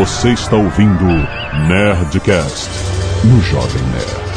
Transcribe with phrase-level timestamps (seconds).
[0.00, 1.04] Você está ouvindo
[1.68, 2.70] Nerdcast
[3.22, 4.30] no Jovem Nerd.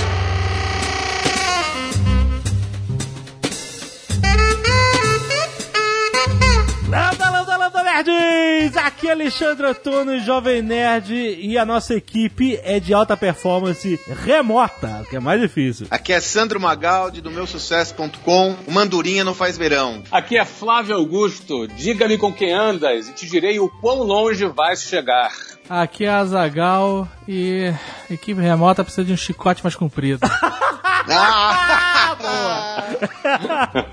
[6.90, 8.76] Landa, landa, landa, nerds!
[8.76, 15.06] Aqui é Alexandre Antônio, Jovem Nerd, e a nossa equipe é de alta performance remota,
[15.10, 15.88] que é mais difícil.
[15.90, 18.58] Aqui é Sandro Magaldi, do meusucesso.com.
[18.68, 20.04] O Mandurinha não faz verão.
[20.12, 21.70] Aqui é Flávio Augusto.
[21.70, 25.32] Diga-me com quem andas e te direi o quão longe vais chegar.
[25.70, 27.74] Aqui é a Zagal e
[28.10, 30.20] equipe remota precisa de um chicote mais comprido.
[31.10, 32.16] Ah,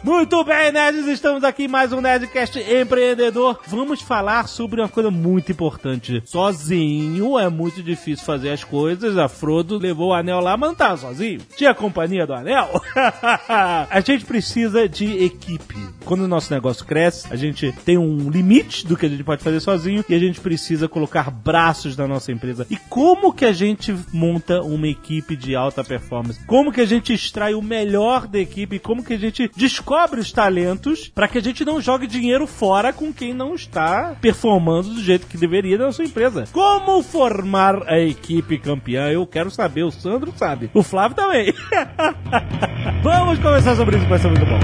[0.04, 3.58] Muito bem, nerds, estamos aqui em mais um Nerdcast empreendedor.
[3.66, 6.22] Vamos falar sobre uma coisa muito importante.
[6.24, 9.16] Sozinho é muito difícil fazer as coisas.
[9.16, 11.40] A Frodo levou o anel lá, mas não tava sozinho.
[11.56, 12.80] Tinha a companhia do anel.
[13.48, 15.90] a gente precisa de equipe.
[16.04, 19.42] Quando o nosso negócio cresce, a gente tem um limite do que a gente pode
[19.42, 22.66] fazer sozinho e a gente precisa colocar braços na nossa empresa.
[22.70, 26.44] E como que a gente monta uma equipe de alta performance?
[26.46, 28.78] Como que a gente extrai o melhor da equipe?
[28.78, 32.92] Como que a gente descobre os talentos para que a gente não jogue dinheiro fora
[32.92, 36.44] com quem não está performando do jeito que deveria na sua empresa?
[36.52, 39.08] Como formar a equipe campeã?
[39.08, 41.52] Eu quero saber, o Sandro sabe, o Flávio também.
[43.02, 44.58] Vamos conversar sobre isso, vai ser muito bom.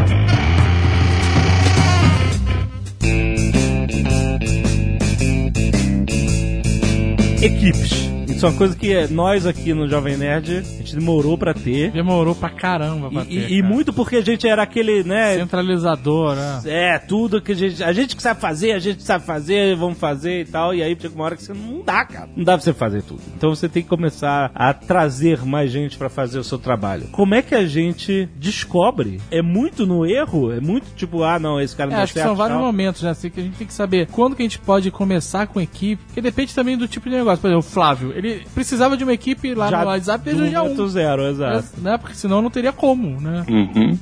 [7.42, 8.16] Equipes.
[8.28, 11.90] Isso é uma coisa que nós aqui no Jovem Nerd, gente demorou pra ter.
[11.90, 15.36] Demorou pra caramba pra E, ter, e- e muito porque a gente era aquele, né?
[15.36, 16.60] Centralizador, né?
[16.66, 17.82] É, tudo que a gente.
[17.82, 20.74] A gente que sabe fazer, a gente sabe fazer, vamos fazer e tal.
[20.74, 22.28] E aí chega uma hora que você não dá, cara.
[22.36, 23.20] Não dá pra você fazer tudo.
[23.36, 27.08] Então você tem que começar a trazer mais gente pra fazer o seu trabalho.
[27.12, 29.20] Como é que a gente descobre?
[29.30, 30.52] É muito no erro?
[30.52, 32.66] É muito tipo, ah, não, esse cara não É, acho que certo, são vários tchau.
[32.66, 33.10] momentos, né?
[33.10, 36.02] Assim, que a gente tem que saber quando que a gente pode começar com equipe,
[36.06, 37.40] porque depende também do tipo de negócio.
[37.40, 40.48] Por exemplo, o Flávio, ele precisava de uma equipe lá Já no WhatsApp desde o
[40.48, 40.75] dia 1.
[40.76, 41.68] Momento zero, exato.
[41.78, 41.96] Né?
[41.98, 43.44] Porque senão não teria como, né?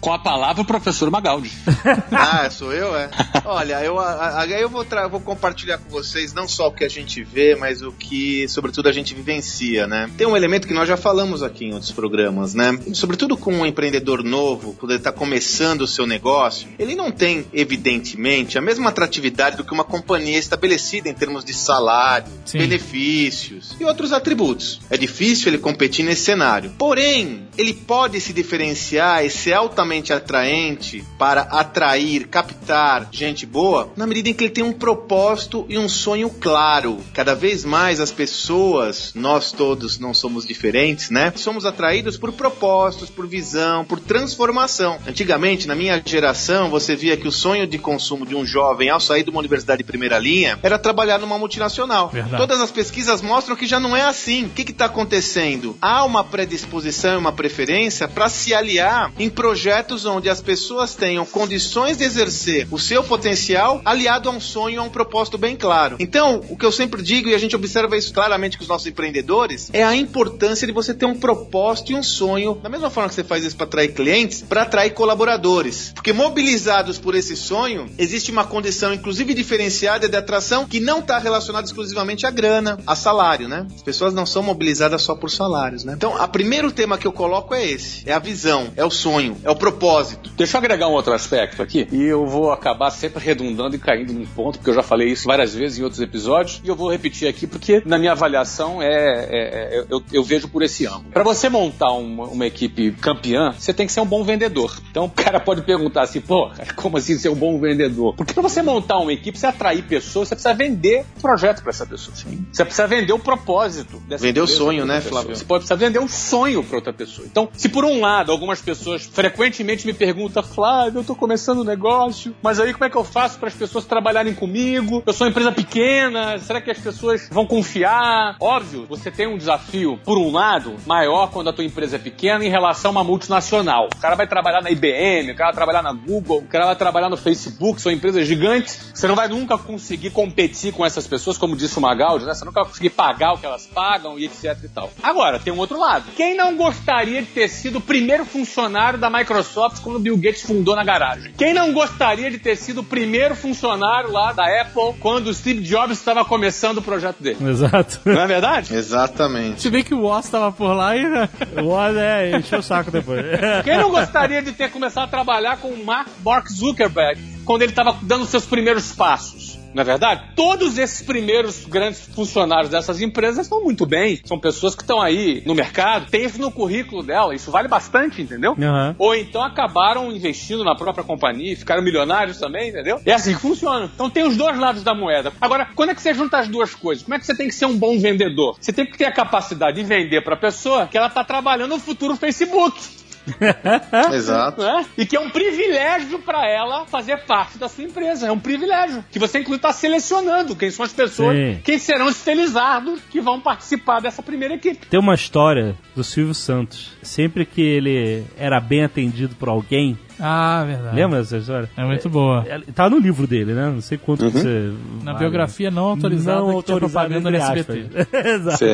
[0.00, 1.50] Com a palavra, o professor Magaldi.
[2.12, 3.10] ah, sou eu, é?
[3.44, 6.88] Olha, eu, a- a- eu vou, vou compartilhar com vocês não só o que a
[6.88, 10.10] gente vê, mas o que, sobretudo, a gente vivencia, né?
[10.16, 12.78] Tem um elemento que nós já falamos aqui em outros programas, né?
[12.92, 17.44] Sobretudo com um empreendedor novo, quando ele está começando o seu negócio, ele não tem,
[17.52, 22.58] evidentemente, a mesma atratividade do que uma companhia estabelecida em termos de salário, Sim.
[22.58, 24.80] benefícios e outros atributos.
[24.90, 26.63] É difícil ele competir nesse cenário.
[26.70, 34.06] Porém, ele pode se diferenciar e ser altamente atraente para atrair, captar gente boa, na
[34.06, 36.98] medida em que ele tem um propósito e um sonho claro.
[37.12, 41.32] Cada vez mais as pessoas, nós todos não somos diferentes, né?
[41.36, 44.98] Somos atraídos por propósitos, por visão, por transformação.
[45.06, 49.00] Antigamente, na minha geração, você via que o sonho de consumo de um jovem ao
[49.00, 52.08] sair de uma universidade de primeira linha era trabalhar numa multinacional.
[52.08, 52.36] Verdade.
[52.36, 54.46] Todas as pesquisas mostram que já não é assim.
[54.46, 55.76] O que está acontecendo?
[55.80, 61.24] Há uma predisposição e uma preferência para se aliar em projetos onde as pessoas tenham
[61.24, 65.96] condições de exercer o seu potencial aliado a um sonho, a um propósito bem claro.
[65.98, 68.86] Então, o que eu sempre digo, e a gente observa isso claramente com os nossos
[68.86, 73.08] empreendedores, é a importância de você ter um propósito e um sonho, da mesma forma
[73.08, 75.92] que você faz isso para atrair clientes, para atrair colaboradores.
[75.94, 81.18] Porque mobilizados por esse sonho, existe uma condição, inclusive diferenciada de atração, que não está
[81.18, 83.66] relacionada exclusivamente à grana, a salário, né?
[83.74, 85.94] As pessoas não são mobilizadas só por salários, né?
[85.96, 89.34] Então, o primeiro tema que eu coloco é esse: é a visão, é o sonho,
[89.42, 90.30] é o propósito.
[90.36, 94.12] Deixa eu agregar um outro aspecto aqui, e eu vou acabar sempre redundando e caindo
[94.12, 96.90] num ponto, porque eu já falei isso várias vezes em outros episódios, e eu vou
[96.90, 101.06] repetir aqui porque, na minha avaliação, é, é- é- eu, eu vejo por esse ângulo.
[101.12, 104.78] Para você montar uma, uma equipe campeã, você tem que ser um bom vendedor.
[104.90, 108.14] Então o cara pode perguntar assim, pô, como assim ser um bom vendedor?
[108.16, 111.70] Porque para você montar uma equipe, você atrair pessoas, você precisa vender o projeto para
[111.70, 112.14] essa pessoa.
[112.52, 115.00] Você precisa vender o propósito dessa Vender o sonho, né.
[115.00, 115.34] Flávio?
[115.34, 117.26] Você pode precisar vender um sonho para outra pessoa.
[117.30, 121.64] Então, se por um lado algumas pessoas frequentemente me perguntam, Flávio, eu tô começando um
[121.64, 125.02] negócio, mas aí como é que eu faço para as pessoas trabalharem comigo?
[125.06, 128.36] Eu sou uma empresa pequena, será que as pessoas vão confiar?
[128.40, 132.44] Óbvio, você tem um desafio, por um lado, maior quando a tua empresa é pequena
[132.44, 133.88] em relação a uma multinacional.
[133.94, 136.76] O cara vai trabalhar na IBM, o cara vai trabalhar na Google, o cara vai
[136.76, 138.92] trabalhar no Facebook, são empresas gigantes.
[138.92, 142.34] Você não vai nunca conseguir competir com essas pessoas, como disse o Magaldi, né?
[142.34, 144.90] Você nunca vai conseguir pagar o que elas pagam e etc e tal.
[145.02, 146.10] Agora, tem um outro lado.
[146.16, 150.42] Quem não gostaria de ter sido o primeiro funcionário da Microsoft quando o Bill Gates
[150.42, 151.32] fundou na garagem?
[151.36, 155.60] Quem não gostaria de ter sido o primeiro funcionário lá da Apple quando o Steve
[155.60, 157.38] Jobs estava começando o projeto dele?
[157.46, 158.00] Exato.
[158.06, 158.74] Não é verdade?
[158.74, 159.60] Exatamente.
[159.60, 161.02] Se bem que o Woz tava por lá e.
[161.04, 161.28] né?
[161.60, 163.24] O Oz é, encheu o saco depois.
[163.64, 167.72] Quem não gostaria de ter começado a trabalhar com o Mark Mark Zuckerberg quando ele
[167.72, 169.63] estava dando seus primeiros passos?
[169.74, 170.22] Não é verdade?
[170.36, 174.20] Todos esses primeiros grandes funcionários dessas empresas estão muito bem.
[174.24, 177.34] São pessoas que estão aí no mercado, tem isso no currículo dela.
[177.34, 178.52] Isso vale bastante, entendeu?
[178.52, 178.94] Aham.
[178.98, 183.00] Ou então acabaram investindo na própria companhia e ficaram milionários também, entendeu?
[183.04, 183.90] É assim que funciona.
[183.92, 185.32] Então tem os dois lados da moeda.
[185.40, 187.02] Agora, quando é que você junta as duas coisas?
[187.02, 188.56] Como é que você tem que ser um bom vendedor?
[188.60, 191.70] Você tem que ter a capacidade de vender para a pessoa que ela está trabalhando
[191.70, 193.03] no futuro Facebook.
[194.12, 194.62] Exato.
[194.62, 194.84] né?
[194.96, 198.26] E que é um privilégio para ela fazer parte da sua empresa.
[198.26, 199.04] É um privilégio.
[199.10, 201.60] Que você, inclusive, está selecionando quem são as pessoas, Sim.
[201.64, 204.86] quem serão os felizardos que vão participar dessa primeira equipe.
[204.86, 206.92] Tem uma história do Silvio Santos.
[207.02, 210.96] Sempre que ele era bem atendido por alguém, Ah, verdade.
[210.96, 211.68] lembra dessa história?
[211.76, 212.44] É muito boa.
[212.48, 213.66] É, Tá no livro dele, né?
[213.70, 214.72] Não sei quanto que você.
[215.02, 215.18] Na vale.
[215.24, 218.06] biografia não autorizada não que tinha autorizado, propaganda no SBT.
[218.28, 218.64] Exato.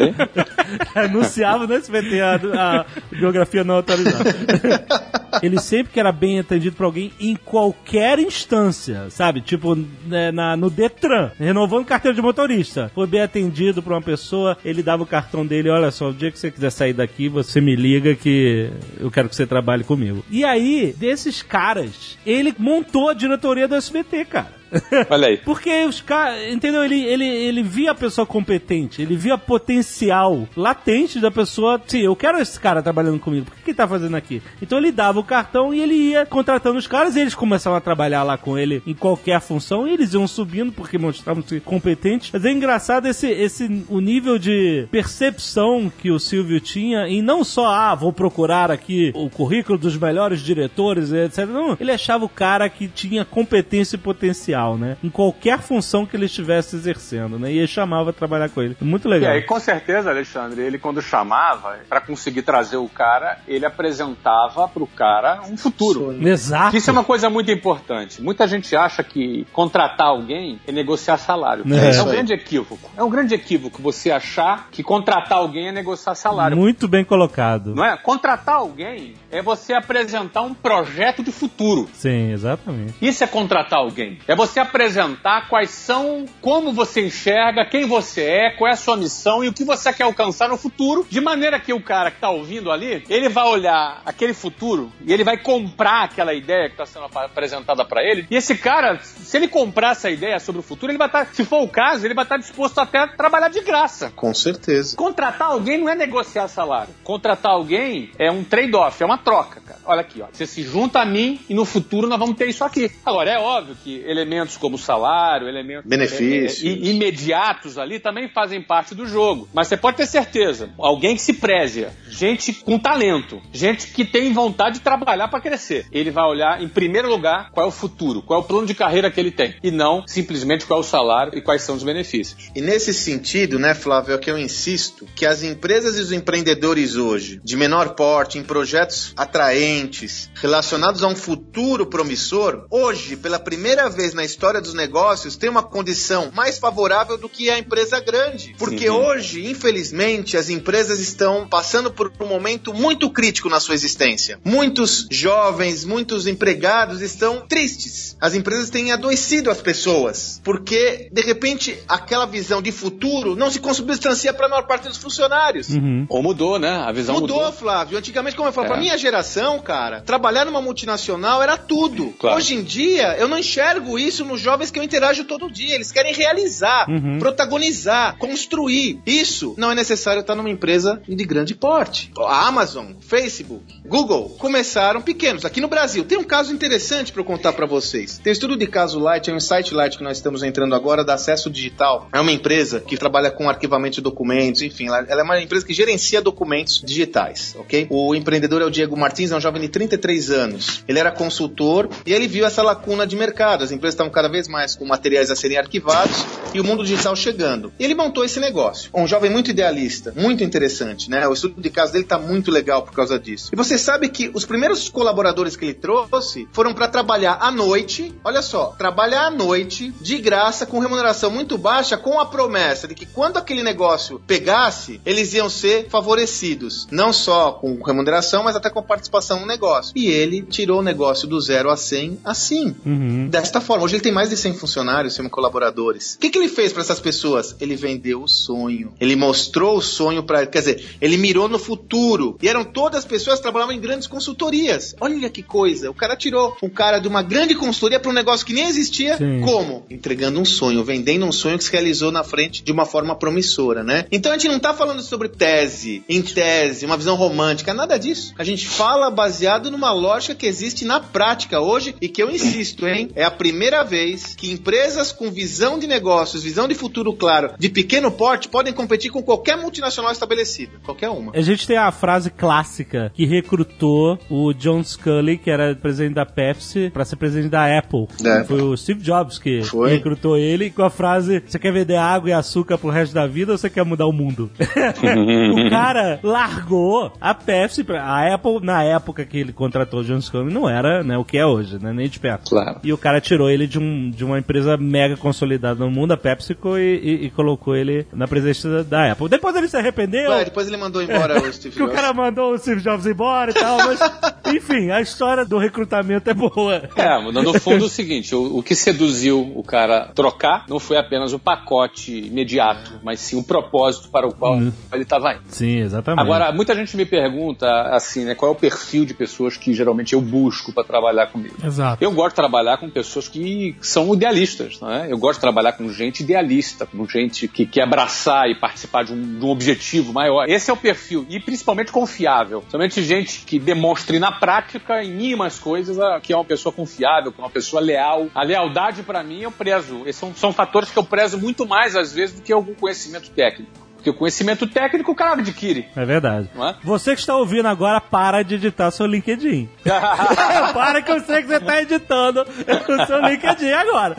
[0.94, 2.34] Anunciava no SBT a,
[2.80, 4.30] a biografia não autorizada.
[5.42, 9.40] Ele sempre que era bem atendido por alguém em qualquer instância, sabe?
[9.40, 12.90] Tipo, né, na, no Detran, renovando carteira de motorista.
[12.94, 16.30] Foi bem atendido por uma pessoa, ele dava o cartão dele, olha só, o dia
[16.30, 20.24] que você quiser sair daqui, você me liga que eu quero que você trabalhe comigo.
[20.30, 24.59] E aí, desses caras, ele montou a diretoria do SBT, cara.
[25.10, 25.36] Olha aí.
[25.38, 26.84] Porque os caras, entendeu?
[26.84, 31.80] Ele, ele, ele via a pessoa competente, ele via potencial latente da pessoa.
[31.86, 34.42] Sim, eu quero esse cara trabalhando comigo, por que que ele tá fazendo aqui?
[34.60, 37.80] Então ele dava o cartão e ele ia contratando os caras e eles começavam a
[37.80, 42.30] trabalhar lá com ele em qualquer função e eles iam subindo porque mostravam ser competentes.
[42.32, 47.44] Mas é engraçado esse, esse o nível de percepção que o Silvio tinha em não
[47.44, 51.46] só, ah, vou procurar aqui o currículo dos melhores diretores, etc.
[51.46, 54.96] Não, ele achava o cara que tinha competência e potencial, né?
[55.02, 57.52] Em qualquer função que ele estivesse exercendo, né?
[57.52, 58.76] E ele chamava a trabalhar com ele.
[58.80, 59.32] Muito E legal.
[59.32, 64.86] aí, com certeza, Alexandre, ele quando chamava, para conseguir trazer o cara, ele apresentava pro
[64.86, 66.12] cara um futuro.
[66.26, 66.76] Exato.
[66.76, 68.20] Isso é uma coisa muito importante.
[68.22, 71.64] Muita gente acha que contratar alguém é negociar salário.
[71.72, 71.96] É.
[71.96, 72.90] É, um grande equívoco.
[72.96, 76.56] É um grande equívoco você achar que contratar alguém é negociar salário.
[76.56, 77.74] Muito bem colocado.
[77.74, 77.96] Não é?
[77.96, 81.88] Contratar alguém é você apresentar um projeto de futuro.
[81.92, 82.94] Sim, exatamente.
[83.00, 84.18] Isso é contratar alguém.
[84.26, 88.96] É você apresentar quais são, como você enxerga, quem você é, qual é a sua
[88.96, 92.16] missão e o que você quer alcançar no futuro, de maneira que o cara que
[92.16, 96.74] está ouvindo ali, ele vai olhar aquele futuro e ele vai comprar aquela ideia que
[96.74, 98.26] está sendo ap- apresentada para ele.
[98.30, 101.44] E esse cara, se ele comprar essa ideia sobre o futuro, ele vai estar, se
[101.44, 104.10] for o caso, ele vai estar disposto até a trabalhar de graça.
[104.16, 104.96] Com certeza.
[104.96, 106.94] Contratar alguém não é negociar salário.
[107.04, 109.80] Contratar alguém é um trade-off, é uma troca, cara.
[109.84, 110.26] Olha aqui, ó.
[110.32, 112.90] Você se junta a mim e no futuro nós vamos ter isso aqui.
[113.04, 116.64] Agora, é óbvio que elementos como salário, elementos Benefícios.
[116.64, 119.48] é, é, i- imediatos ali também fazem parte do jogo.
[119.52, 124.32] Mas você pode ter certeza, alguém que se preze, gente com talento, gente que tem
[124.32, 125.86] vontade de trabalhar para crescer.
[125.92, 128.74] Ele vai olhar, em primeiro lugar, qual é o futuro, qual é o plano de
[128.74, 129.54] carreira que ele tem.
[129.62, 132.50] E não simplesmente qual é o salário e quais são os benefícios.
[132.54, 136.96] E nesse sentido, né, Flávio, é que eu insisto que as empresas e os empreendedores
[136.96, 143.88] hoje, de menor porte, em projetos atraentes, relacionados a um futuro promissor, hoje, pela primeira
[143.88, 148.54] vez na história dos negócios, tem uma condição mais favorável do que a empresa grande.
[148.58, 148.90] Porque Sim.
[148.90, 154.38] hoje, infelizmente, as empresas estão passando por um momento muito crítico na sua existência.
[154.44, 158.16] Muitos jovens, muitos empregados estão tristes.
[158.20, 163.60] As empresas têm adoecido as pessoas, porque de repente aquela visão de futuro não se
[163.60, 165.68] consubstancia para a maior parte dos funcionários.
[165.70, 166.06] Uhum.
[166.08, 166.70] Ou mudou, né?
[166.70, 167.52] A visão Mudou, mudou.
[167.52, 167.98] Flávio.
[167.98, 168.70] Antigamente, como eu falo, É.
[168.70, 172.14] pra minha geração, cara, trabalhar numa multinacional era tudo.
[172.18, 172.36] Claro.
[172.36, 175.74] Hoje em dia, eu não enxergo isso nos jovens que eu interajo todo dia.
[175.74, 177.18] Eles querem realizar, Uhum.
[177.18, 179.00] protagonizar, construir.
[179.06, 182.10] Isso não é necessário estar numa empresa de grande porte.
[182.18, 185.44] A Amazon, Facebook, Google começaram pequenos.
[185.44, 188.18] Aqui no Brasil, tem um caso interessante para eu contar para vocês.
[188.18, 191.04] Tem um estudo de caso Light, é um Insight Light que nós estamos entrando agora
[191.04, 192.08] da Acesso Digital.
[192.12, 195.66] É uma empresa que trabalha com arquivamento de documentos, enfim, ela ela é uma empresa
[195.66, 197.86] que gerencia documentos digitais, ok?
[197.90, 200.84] O empreendedor é o Diego Martins, é um jovem de 33 anos.
[200.86, 203.64] Ele era consultor e ele viu essa lacuna de mercado.
[203.64, 207.14] As empresas estavam cada vez mais com materiais a serem arquivados e o mundo digital
[207.14, 207.72] chegando.
[207.78, 208.90] E ele montou esse negócio.
[208.94, 211.28] Um jovem muito idealista, muito interessante, né?
[211.28, 213.50] O estudo de caso dele tá muito legal por causa disso.
[213.52, 218.14] E você sabe que os primeiros colaboradores que ele trouxe foram para trabalhar à noite,
[218.24, 222.94] olha só, trabalhar à noite, de graça, com remuneração muito baixa, com a promessa de
[222.94, 226.86] que quando aquele negócio pegasse, eles iam ser favorecidos.
[226.90, 229.92] Não só com remuneração, mas até com participação no negócio.
[229.94, 232.74] E ele tirou o negócio do zero a 100 assim.
[232.84, 233.28] Uhum.
[233.28, 233.89] Desta forma.
[233.90, 236.14] Hoje ele tem mais de 100 funcionários, 100 colaboradores.
[236.14, 237.56] O que, que ele fez para essas pessoas?
[237.60, 238.94] Ele vendeu o sonho.
[239.00, 242.38] Ele mostrou o sonho para, quer dizer, ele mirou no futuro.
[242.40, 244.94] E eram todas pessoas que trabalhavam em grandes consultorias.
[245.00, 245.90] Olha que coisa.
[245.90, 249.16] O cara tirou um cara de uma grande consultoria para um negócio que nem existia.
[249.16, 249.40] Sim.
[249.40, 249.84] Como?
[249.90, 253.82] Entregando um sonho, vendendo um sonho que se realizou na frente de uma forma promissora,
[253.82, 254.04] né?
[254.12, 258.34] Então a gente não tá falando sobre tese, em tese, uma visão romântica, nada disso.
[258.38, 262.86] A gente fala baseado numa lógica que existe na prática hoje e que eu insisto,
[262.86, 263.10] hein?
[263.16, 267.68] É a primeira vez que empresas com visão de negócios, visão de futuro claro, de
[267.68, 270.72] pequeno porte, podem competir com qualquer multinacional estabelecida.
[270.84, 271.32] Qualquer uma.
[271.34, 276.26] A gente tem a frase clássica que recrutou o John Scully, que era presidente da
[276.26, 278.06] Pepsi, pra ser presidente da Apple.
[278.24, 278.44] É.
[278.44, 279.90] Foi o Steve Jobs que Foi.
[279.90, 283.52] recrutou ele com a frase: Você quer vender água e açúcar pro resto da vida
[283.52, 284.50] ou você quer mudar o mundo?
[284.58, 287.84] o cara largou a Pepsi.
[287.84, 288.02] Pra...
[288.02, 291.38] A Apple, na época que ele contratou o John Scully, não era né, o que
[291.38, 291.92] é hoje, né?
[291.92, 292.50] Nem de perto.
[292.50, 292.80] Claro.
[292.82, 296.16] E o cara tirou ele de, um, de uma empresa mega consolidada no mundo, a
[296.16, 299.28] PepsiCo, e, e- e colocou ele na presidência da, Apple.
[299.28, 300.30] Depois ele se arrependeu.
[300.30, 302.00] Ué, depois ele mandou embora o Steve Que o Jobs.
[302.00, 304.00] cara mandou o Steve Jobs embora e tal, mas
[304.54, 306.88] enfim, a história do recrutamento é boa.
[306.96, 310.96] É, no fundo é o seguinte, o, o que seduziu o cara trocar não foi
[310.96, 314.72] apenas o pacote imediato, mas sim o propósito para o qual Uhum.
[314.92, 315.42] ele estava indo.
[315.48, 316.20] Sim, exatamente.
[316.20, 320.12] Agora, muita gente me pergunta, assim, né, qual é o perfil de pessoas que geralmente
[320.12, 321.54] eu busco para trabalhar comigo.
[321.64, 322.02] Exato.
[322.02, 325.10] Eu gosto de trabalhar com pessoas que são idealistas, não é?
[325.10, 329.12] Eu gosto de trabalhar com gente idealista, com gente que quer abraçar e participar de
[329.12, 330.48] um, de um objetivo maior.
[330.48, 332.64] Esse é o perfil, e principalmente confiável.
[332.68, 337.30] Somente gente que demonstre na prática, em mínimas coisas, a- que é uma pessoa confiável,
[337.30, 338.26] que é uma pessoa leal.
[338.34, 340.00] A lealdade, para mim, eu prezo.
[340.06, 343.30] Esses são, são fatores que eu prezo muito mais, às vezes, do que algum conhecimento
[343.30, 343.70] técnico.
[343.94, 345.86] Porque o conhecimento técnico o cara adquire.
[345.94, 346.48] É verdade.
[346.54, 346.74] Não é?
[346.82, 349.68] Você que está ouvindo agora, para de editar seu LinkedIn.
[350.72, 354.16] para que eu sei que você está editando o seu LinkedIn agora.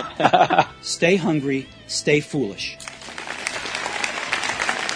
[0.82, 2.78] Stay hungry, stay foolish.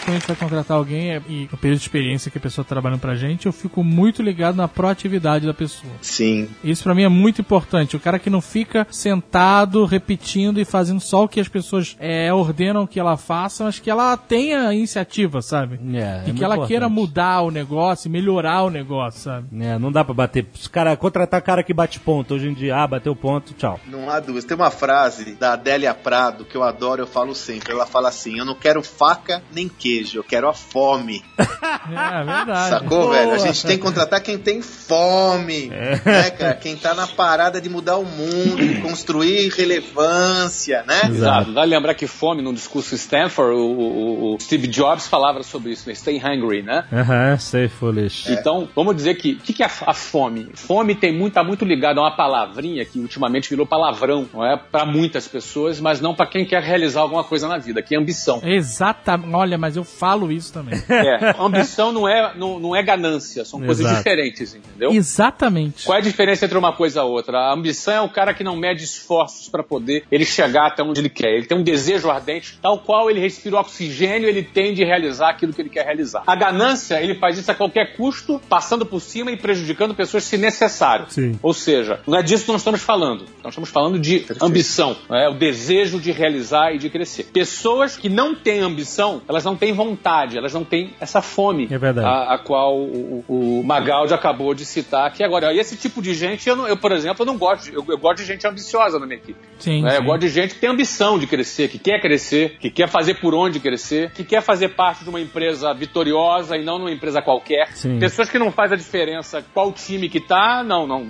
[0.05, 2.65] Quando a gente vai contratar alguém é- e o período de experiência que a pessoa
[2.65, 5.93] tá trabalhando pra gente, eu fico muito ligado na proatividade da pessoa.
[6.03, 6.49] Sim.
[6.63, 7.97] Isso pra mim é muito importante.
[7.97, 12.33] O cara que não fica sentado, repetindo e fazendo só o que as pessoas é,
[12.33, 15.81] ordenam que ela faça, mas que ela tenha iniciativa, sabe?
[15.95, 16.93] É, é e muito que ela queira importante.
[17.09, 19.47] mudar o negócio, melhorar o negócio, sabe?
[19.65, 20.47] É, não dá pra bater.
[20.55, 23.81] Os cara, contratar cara que bate ponto hoje em dia, ah, bateu ponto, tchau.
[23.87, 24.47] Não há dúvida.
[24.47, 27.73] Tem uma frase da Adélia Prado que eu adoro, eu falo sempre.
[27.73, 31.23] Ela fala assim: Eu não quero faca nem queijo, eu quero a fome.
[31.87, 32.71] É verdade.
[32.71, 33.13] Sacou, Boa.
[33.13, 33.33] velho?
[33.33, 35.67] A gente tem que contratar quem tem fome.
[35.69, 36.55] Né, cara?
[36.55, 41.03] Quem tá na parada de mudar o mundo, de construir relevância, né?
[41.09, 41.53] Exato.
[41.53, 45.89] Vale lembrar que fome, no discurso Stanford, o, o- o Steve Jobs falava sobre isso,
[45.89, 45.95] né?
[45.95, 46.85] Stay hungry, né?
[46.93, 48.31] Aham, sei, foolish.
[48.33, 50.49] Então, vamos dizer que o que, que é a, a fome?
[50.55, 54.57] Fome tem muito, tá muito ligado a uma palavrinha que ultimamente virou palavrão, não é?
[54.57, 57.99] Para muitas pessoas, mas não para quem quer realizar alguma coisa na vida, que é
[57.99, 58.41] ambição.
[58.43, 59.35] Exatamente.
[59.35, 60.83] Olha, mas eu falo isso também.
[60.95, 63.99] É, ambição não é, não, não é ganância, são coisas Exato.
[63.99, 64.93] diferentes, entendeu?
[64.93, 65.85] Exatamente.
[65.85, 67.39] Qual é a diferença entre uma coisa e a outra?
[67.39, 71.01] A ambição é o cara que não mede esforços para poder ele chegar até onde
[71.01, 71.35] ele quer.
[71.35, 75.53] Ele tem um desejo ardente, tal qual ele respira oxigênio, ele tem de realizar aquilo
[75.53, 76.23] que ele quer realizar.
[76.27, 80.39] A ganância, ele faz isso a qualquer custo, passando por cima e prejudicando pessoas se
[80.39, 81.07] necessário.
[81.09, 81.39] Sim.
[81.43, 83.25] Ou seja, não é disso que nós estamos falando.
[83.43, 87.25] Nós estamos falando de ambição, é o desejo de realizar e de crescer.
[87.25, 91.79] Pessoas que não têm ambição, elas não têm vontade, elas não têm essa fome É
[92.07, 95.53] a, a qual o, o, Magaldi acabou de citar aqui agora.
[95.53, 97.65] E esse tipo de gente, eu, não- eu, por exemplo, eu não gosto.
[97.71, 99.39] de- Eu, eu gosto de gente ambiciosa na minha equipe.
[99.59, 99.97] Sim, né?
[99.97, 100.07] Eu sim.
[100.07, 103.35] gosto de gente que tem ambição de crescer, que quer crescer, que quer fazer por
[103.35, 107.69] onde crescer, que quer fazer parte de uma empresa vitoriosa e não numa empresa qualquer.
[107.75, 107.99] Sim.
[107.99, 111.07] Pessoas que não fazem a diferença qual time que tá, não, não.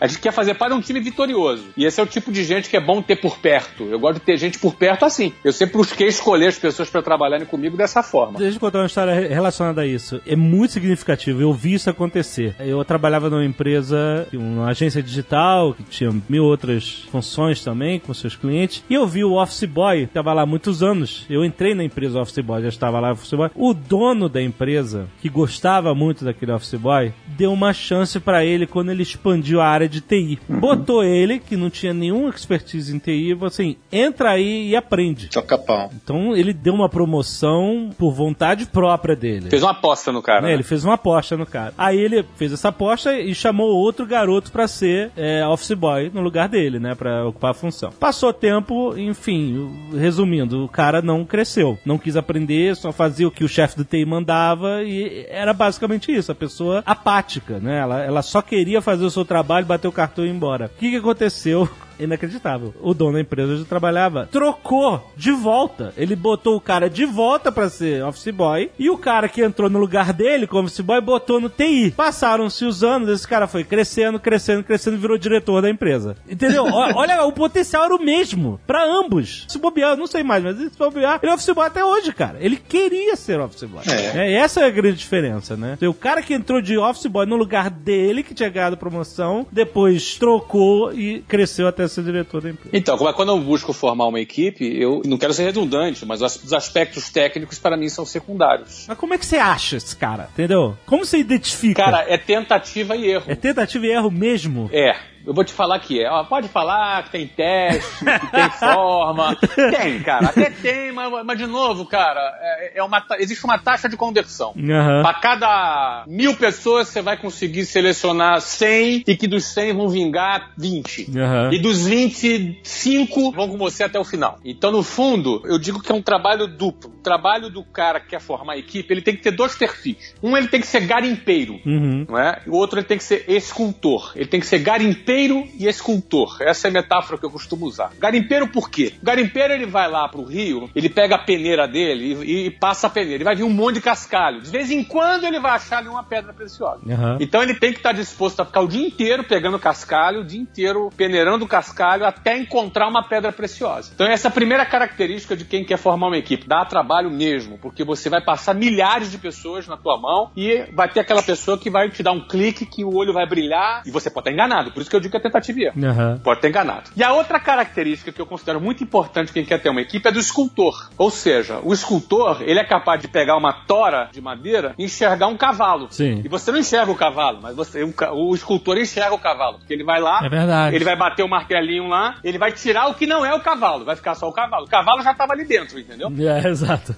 [0.00, 1.64] A gente quer fazer de um time vitorioso.
[1.76, 3.84] E esse é o tipo de gente que é bom ter por perto.
[3.84, 5.32] Eu gosto de ter gente por perto assim.
[5.44, 8.38] Eu sempre busquei escolher as pessoas para trabalharem comigo dessa forma.
[8.38, 10.20] Deixa eu contar uma história re- relacionada a isso.
[10.26, 11.40] É muito significativo.
[11.40, 12.54] Eu vi isso acontecer.
[12.58, 18.34] Eu trabalhava numa empresa, uma agência digital, que tinha mil outras funções também com seus
[18.34, 18.82] clientes.
[18.90, 21.24] E eu vi o Office Boy, estava lá há muitos anos.
[21.30, 23.50] Eu entrei na empresa Office Boy, já estava lá Office Boy.
[23.54, 28.66] O dono da empresa, que gostava muito daquele Office Boy, deu uma chance pra ele
[28.66, 30.38] quando ele expandiu a área de TI.
[30.48, 34.76] Botou ele, que não tinha nenhuma expertise em TI, e falou assim: entra aí e
[34.76, 35.28] aprende.
[35.28, 35.90] Toca pau.
[35.94, 39.50] Então ele deu uma promoção por vontade própria dele.
[39.50, 40.42] Fez uma aposta no cara.
[40.42, 40.54] Né, né?
[40.54, 41.74] Ele fez uma aposta no cara.
[41.76, 46.20] Aí ele fez essa aposta e chamou outro garoto pra ser é, office boy no
[46.20, 46.94] lugar dele, né?
[46.94, 47.90] Pra ocupar a função.
[47.92, 51.78] Passou tempo, enfim, resumindo, o cara não cresceu.
[51.84, 56.14] Não quis aprender, só fazia o que o chefe do TI mandava e era basicamente
[56.14, 56.32] isso.
[56.32, 57.78] A pessoa apática, né?
[57.78, 60.66] Ela, ela só queria fazer o seu trabalho, bater o cartão e ir embora.
[60.66, 61.68] O que, que aconteceu?
[61.98, 62.74] Inacreditável.
[62.80, 65.92] O dono da empresa onde eu trabalhava trocou de volta.
[65.96, 69.70] Ele botou o cara de volta pra ser office boy e o cara que entrou
[69.70, 71.92] no lugar dele como office boy botou no TI.
[71.96, 76.16] Passaram-se os anos, esse cara foi crescendo, crescendo, crescendo, virou diretor da empresa.
[76.28, 76.64] Entendeu?
[76.72, 79.44] Olha, o potencial era o mesmo pra ambos.
[79.48, 82.12] Se bobear, eu não sei mais, mas se bobear, ele é office boy até hoje,
[82.12, 82.38] cara.
[82.40, 83.82] Ele queria ser office boy.
[83.88, 84.26] É.
[84.26, 85.78] É, essa é a grande diferença, né?
[85.82, 90.16] O cara que entrou de office boy no lugar dele, que tinha ganhado promoção, depois
[90.16, 92.70] trocou e cresceu até ser diretor da empresa.
[92.76, 96.22] Então, como é- quando eu busco formar uma equipe, eu não quero ser redundante, mas
[96.22, 98.84] os os aspectos técnicos para mim são secundários.
[98.88, 100.28] Mas como é que você acha esse cara?
[100.32, 100.76] Entendeu?
[100.86, 101.82] Como você identifica?
[101.84, 103.24] Cara, é tentativa e erro.
[103.26, 104.68] é tentativa e erro mesmo?
[104.72, 104.96] É.
[105.26, 106.08] Eu vou te falar que é.
[106.08, 109.36] Ó, pode falar que tem teste, que tem forma.
[109.36, 110.26] Tem, cara.
[110.26, 114.54] Até tem, mas, mas de novo, cara, é, é uma, existe uma taxa de conversão.
[114.56, 115.02] Aham.
[115.02, 120.52] Para cada mil pessoas, você vai conseguir selecionar 100 e que dos 100 vão vingar
[120.56, 121.18] 20.
[121.18, 121.50] Aham.
[121.52, 124.38] E dos 25 vão com você até o final.
[124.44, 126.90] Então, no fundo, eu digo que é um trabalho duplo.
[126.90, 130.14] O trabalho do cara que quer formar a equipe, ele tem que ter dois perfis.
[130.22, 131.58] Um, ele tem que ser garimpeiro.
[131.66, 132.06] Uhum.
[132.08, 132.42] Não é?
[132.46, 134.12] O outro ele tem que ser escultor.
[134.14, 136.36] Ele tem que ser garimpeiro e escultor.
[136.40, 137.90] Essa é a metáfora que eu costumo usar.
[137.98, 138.94] Garimpeiro por quê?
[139.00, 142.86] O garimpeiro ele vai lá pro rio, ele pega a peneira dele e, e passa
[142.86, 143.16] a peneira.
[143.16, 144.42] Ele vai vir um monte de cascalho.
[144.42, 146.80] De vez em quando ele vai achar ali uma pedra preciosa.
[146.88, 147.18] Aham.
[147.20, 150.40] Então ele tem que estar disposto a ficar o dia inteiro pegando cascalho, o dia
[150.40, 153.90] inteiro peneirando o cascalho até encontrar uma pedra preciosa.
[153.94, 156.46] Então essa é a primeira característica de quem quer formar uma equipe.
[156.46, 160.88] Dá trabalho mesmo, porque você vai passar milhares de pessoas na tua mão e vai
[160.88, 163.90] ter aquela pessoa que vai te dar um clique que o olho vai brilhar e
[163.90, 164.72] você pode estar enganado.
[164.72, 165.84] Por isso que eu digo que é tentativa e erro.
[165.86, 166.20] Aham.
[166.22, 166.90] Pode ter enganado.
[166.96, 170.12] E a outra característica que eu considero muito importante quem quer ter uma equipe é
[170.12, 170.90] do escultor.
[170.98, 175.26] Ou seja, o escultor, ele é capaz de pegar uma tora de madeira e enxergar
[175.28, 175.88] um cavalo.
[175.90, 176.22] Sim.
[176.24, 179.58] E você não enxerga o cavalo, mas você, um ca- o escultor enxerga o cavalo.
[179.58, 180.76] Porque ele vai lá, É verdade.
[180.76, 183.84] ele vai bater o martelinho lá, ele vai tirar o que não é o cavalo,
[183.84, 184.64] vai ficar só o cavalo.
[184.66, 186.08] O cavalo já estava ali dentro, entendeu?
[186.18, 186.94] É, exato.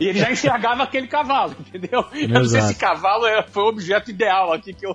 [0.00, 2.04] E ele já enxergava aquele cavalo, entendeu?
[2.12, 4.94] Eu não sei se cavalo é- foi o objeto ideal aqui que eu.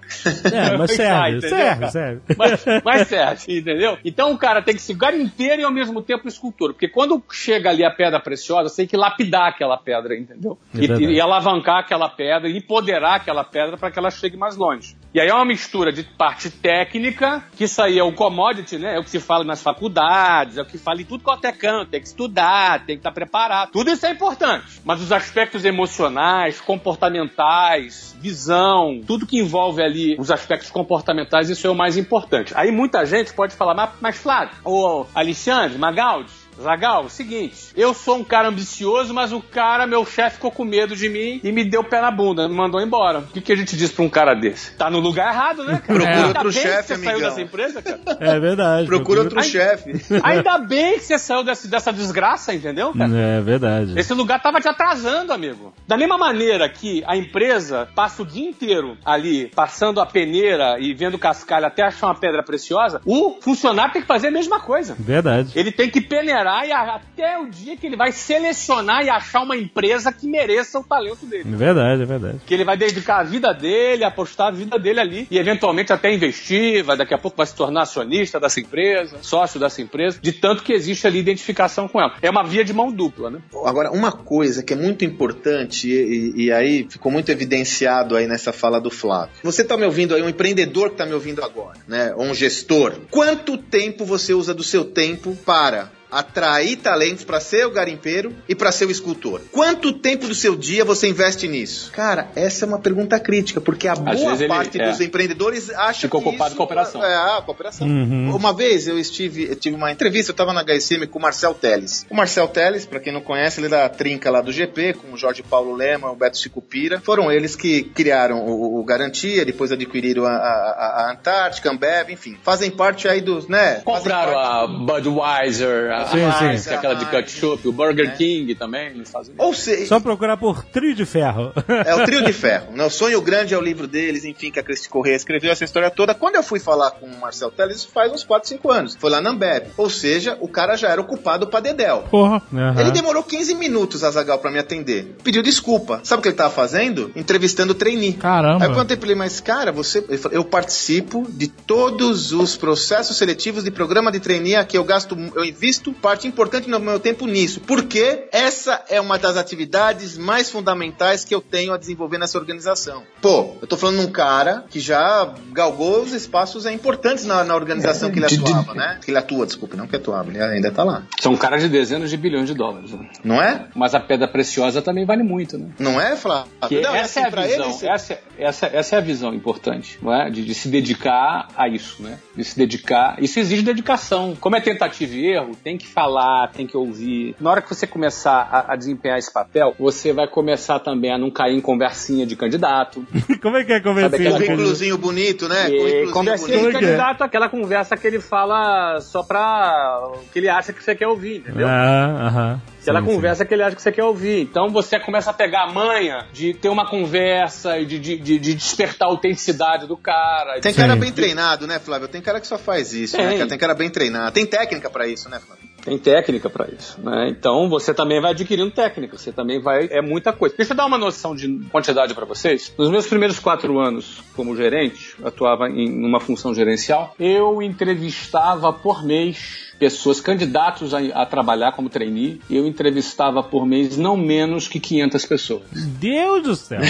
[0.52, 1.92] É, mas eu serve, entendeu, serve, cara?
[1.92, 2.22] serve.
[2.38, 2.47] Mas,
[2.84, 3.98] mas serve, entendeu?
[4.04, 6.74] Então o cara tem que ser garimpeiro e ao mesmo tempo escultor.
[6.74, 10.58] Porque quando chega ali a pedra preciosa, você tem que lapidar aquela pedra, entendeu?
[10.76, 14.56] É E, e alavancar aquela pedra e empoderar aquela pedra para que ela chegue mais
[14.56, 14.96] longe.
[15.14, 18.96] E aí é uma mistura de parte técnica, que isso aí é o commodity, né?
[18.96, 21.52] É o que se fala nas faculdades, é o que fala em tudo quanto é
[21.52, 23.72] canto, tem que estudar, tem que estar preparado.
[23.72, 24.80] Tudo isso é importante.
[24.86, 31.70] Mas os aspectos emocionais, comportamentais, visão, tudo que envolve ali os aspectos comportamentais, isso é
[31.70, 32.37] o mais importante.
[32.56, 37.94] Aí muita gente pode falar, mas, mas Flávio, ô Alexandre, Magaldi, Zagal, o seguinte, eu
[37.94, 41.52] sou um cara ambicioso, mas o cara, meu chefe, ficou com medo de mim e
[41.52, 43.20] me deu pé na bunda, me mandou embora.
[43.20, 44.72] O que, que a gente diz pra um cara desse?
[44.76, 46.00] Tá no lugar errado, né, cara?
[46.00, 47.30] Procura Ainda outro bem que chefe, você saiu amigão.
[47.30, 48.00] dessa empresa, cara.
[48.20, 48.88] É verdade.
[48.88, 49.46] Procura outro Ai.
[49.46, 49.92] chefe.
[50.24, 53.12] Ainda bem que você saiu desse- dessa desgraça, entendeu, cara?
[53.18, 53.94] É verdade.
[54.00, 55.74] Esse lugar tava te atrasando, amigo.
[55.88, 60.94] Da mesma maneira que a empresa passa o dia inteiro ali, passando a peneira e
[60.94, 64.96] vendo cascalho até achar uma pedra preciosa, o funcionário tem que fazer a mesma coisa.
[65.00, 65.52] Verdade.
[65.56, 69.42] Ele tem que peneirar e a- até o dia que ele vai selecionar e achar
[69.42, 71.46] uma empresa que mereça o talento dele.
[71.52, 72.40] É verdade, é verdade.
[72.46, 76.14] Que ele vai dedicar a vida dele, apostar a vida dele ali e eventualmente até
[76.14, 80.32] investir, vai, daqui a pouco vai se tornar acionista dessa empresa, sócio dessa empresa, de
[80.32, 82.14] tanto que existe ali identificação com ela.
[82.22, 83.40] É uma via de mão dupla, né?
[83.66, 85.94] Agora, uma coisa que é muito importante, e,
[86.36, 89.32] e- e aí ficou muito evidenciado aí nessa fala do Flávio.
[89.44, 92.14] Você está me ouvindo aí, um empreendedor que está me ouvindo agora, né?
[92.16, 92.94] Ou um gestor.
[93.10, 98.56] Quanto tempo você usa do seu tempo para atrair talentos para ser o garimpeiro e
[98.56, 99.42] para ser o escultor?
[99.52, 101.92] Quanto tempo do seu dia você investe nisso?
[101.92, 104.90] Cara, essa é uma pergunta crítica, porque a boa vezes ele- parte é.
[104.90, 107.04] dos empreendedores acha Ficou que ocupado isso com a operação.
[107.04, 107.88] É, a cooperação.
[107.88, 108.36] Uhum.
[108.36, 111.54] Uma vez eu estive, eu tive uma entrevista, eu estava na HSM com o Marcel
[111.54, 112.06] Teles.
[112.10, 115.14] O Marcel Teles, para quem não conhece, ele é da trinca lá do GP, com
[115.14, 117.00] o Jorge Paulo Lema, o Beto Sicupira.
[117.02, 122.10] Foram eles que criaram o, o Garantia, depois adquiriram a, a, a Antártica, a Ambev,
[122.12, 122.38] enfim.
[122.44, 123.82] Fazem parte aí dos, né?
[123.84, 126.70] Compraram a Budweiser, a Sim, Heinz, sim.
[126.70, 129.46] que é aquela de ketchup, o Burger King também nos Estados Unidos.
[129.46, 131.52] Ou seja, Só procurar por trio de ferro.
[131.86, 132.72] É o Trio de Ferro.
[132.74, 132.86] Né?
[132.86, 135.90] O Sonho Grande é o livro deles, enfim, que a Cristi Correia escreveu essa história
[135.90, 136.14] toda.
[136.14, 138.98] Quando eu fui falar com o Marcel Teles, isso faz uns 4, 5 anos.
[139.00, 139.68] Foi lá na Ambev.
[139.78, 142.06] Ou seja, o cara já era ocupado pra Dedel.
[142.10, 142.42] Porra.
[142.54, 142.80] Aham.
[142.80, 145.16] Ele demorou 15 minutos, Azagal, pra me atender.
[145.24, 146.00] Pediu desculpa.
[146.04, 147.12] Sabe o que ele tava fazendo?
[147.16, 148.14] Entrevistando o trainee.
[148.14, 148.64] Caramba.
[148.64, 150.04] Aí eu perguntei pra ele, mas cara, você.
[150.08, 154.78] Ele falou, eu participo de todos os processos seletivos de programa de trainee a que
[154.78, 159.18] eu gasto, eu invisto invisto parte importante do meu tempo nisso, porque essa é uma
[159.18, 163.04] das atividades mais fundamentais que eu tenho a desenvolver nessa organização.
[163.22, 167.44] Pô, eu tô falando de um cara que já galgou os espaços é, importantes na,
[167.44, 169.00] na organização que ele atuava, né?
[169.04, 171.04] Que ele atua, desculpa, não que atuava, ele ainda tá lá.
[171.20, 172.92] São caras de dezenas de bilhões de dólares.
[172.92, 173.10] Né?
[173.24, 173.68] Não é?
[173.76, 175.70] Mas a pedra preciosa também vale muito, né?
[175.80, 176.52] Não é, Flávio?
[176.68, 180.00] Que não, essa, assim, é a pra visão, essa, essa, essa é a visão importante,
[180.02, 180.30] não é?
[180.30, 182.20] De, de se dedicar a isso, né?
[182.36, 183.22] De se dedicar.
[183.22, 184.36] Isso exige dedicação.
[184.40, 187.36] Como é tentativa e erro, tem que falar, tem que ouvir.
[187.40, 191.18] Na hora que você começar a, a desempenhar esse papel, você vai começar também a
[191.18, 193.06] não cair em conversinha de candidato.
[193.42, 194.12] Como é que é convencer?
[194.12, 195.68] Sabe aquela Currículozinho bonito, né?
[195.68, 196.88] E Currículozinho conversinha Como de é que é?
[196.88, 201.08] candidato, aquela conversa que ele fala só pra o que ele acha que você quer
[201.08, 201.68] ouvir, entendeu?
[201.68, 202.62] Ah, aham.
[202.88, 203.16] Aquela Sim, sim.
[203.16, 204.42] conversa que ele acha que você quer ouvir.
[204.44, 208.40] Então você começa a pegar a manha de ter uma conversa e de, de, de-
[208.40, 210.62] de despertar a autenticidade do cara.
[210.62, 210.80] Tem Sim.
[210.80, 212.08] cara bem treinado, né, Flávio?
[212.08, 213.28] Tem cara que só faz isso, né?
[213.30, 213.38] Tem.
[213.40, 213.50] cara?
[213.50, 214.32] Tem cara bem treinado.
[214.32, 215.67] Tem técnica pra isso, né, Flávio?
[215.88, 217.30] Tem técnica pra isso, né?
[217.30, 219.88] Então você também vai adquirindo técnica, você também vai.
[219.90, 220.54] É muita coisa.
[220.58, 222.74] Deixa eu dar uma noção de quantidade pra vocês.
[222.78, 229.02] Nos meus primeiros quatro anos como gerente, atuava em uma função gerencial, eu entrevistava por
[229.02, 234.82] mês pessoas, candidatos a, a trabalhar como trainee, eu entrevistava por mês não menos que
[234.82, 235.62] 500 pessoas.
[235.72, 236.82] Deus do céu.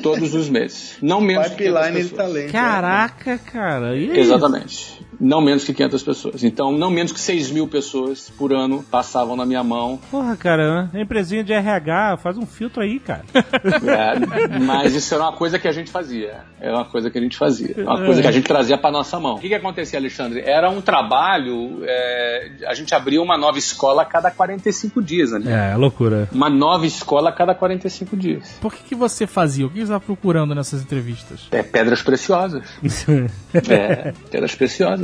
[0.00, 0.96] Todos os meses.
[1.02, 2.32] Não menos que 500 Pipeline de pessoas.
[2.32, 2.52] talento.
[2.52, 3.96] Caraca, cara.
[3.96, 4.20] E aí?
[4.20, 5.03] Exatamente.
[5.20, 6.44] Não menos que 500 pessoas.
[6.44, 9.98] Então, não menos que 6 mil pessoas por ano passavam na minha mão.
[10.10, 13.24] Porra, cara, a empresinha de RH, faz um filtro aí, cara.
[13.34, 16.42] É, mas isso era uma coisa que a gente fazia.
[16.60, 17.74] Era uma coisa que a gente fazia.
[17.78, 19.36] Uma coisa que a gente trazia para nossa mão.
[19.36, 20.40] O que, que acontecia, Alexandre?
[20.40, 21.82] Era um trabalho.
[21.84, 25.72] é, a gente abria uma nova escola a cada 45 dias, né?
[25.72, 26.28] É, loucura.
[26.32, 28.58] Uma nova escola a cada 45 dias.
[28.60, 29.66] Por que, que você fazia?
[29.66, 31.48] O que você estava procurando nessas entrevistas?
[31.50, 32.64] É pedras preciosas.
[33.54, 35.03] É, pedras preciosas.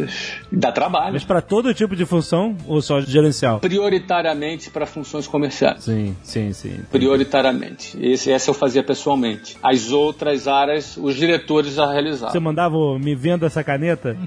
[0.50, 1.12] Dá trabalho.
[1.14, 3.60] Mas pra todo tipo de função ou só gerencial?
[3.60, 5.84] Prioritariamente para funções comerciais.
[5.84, 6.80] Sim, sim, sim.
[6.90, 7.96] Prioritariamente.
[8.00, 9.56] Esse, essa eu fazia pessoalmente.
[9.62, 12.30] As outras áreas, os diretores já realizavam.
[12.32, 14.16] Você mandava me venda essa caneta?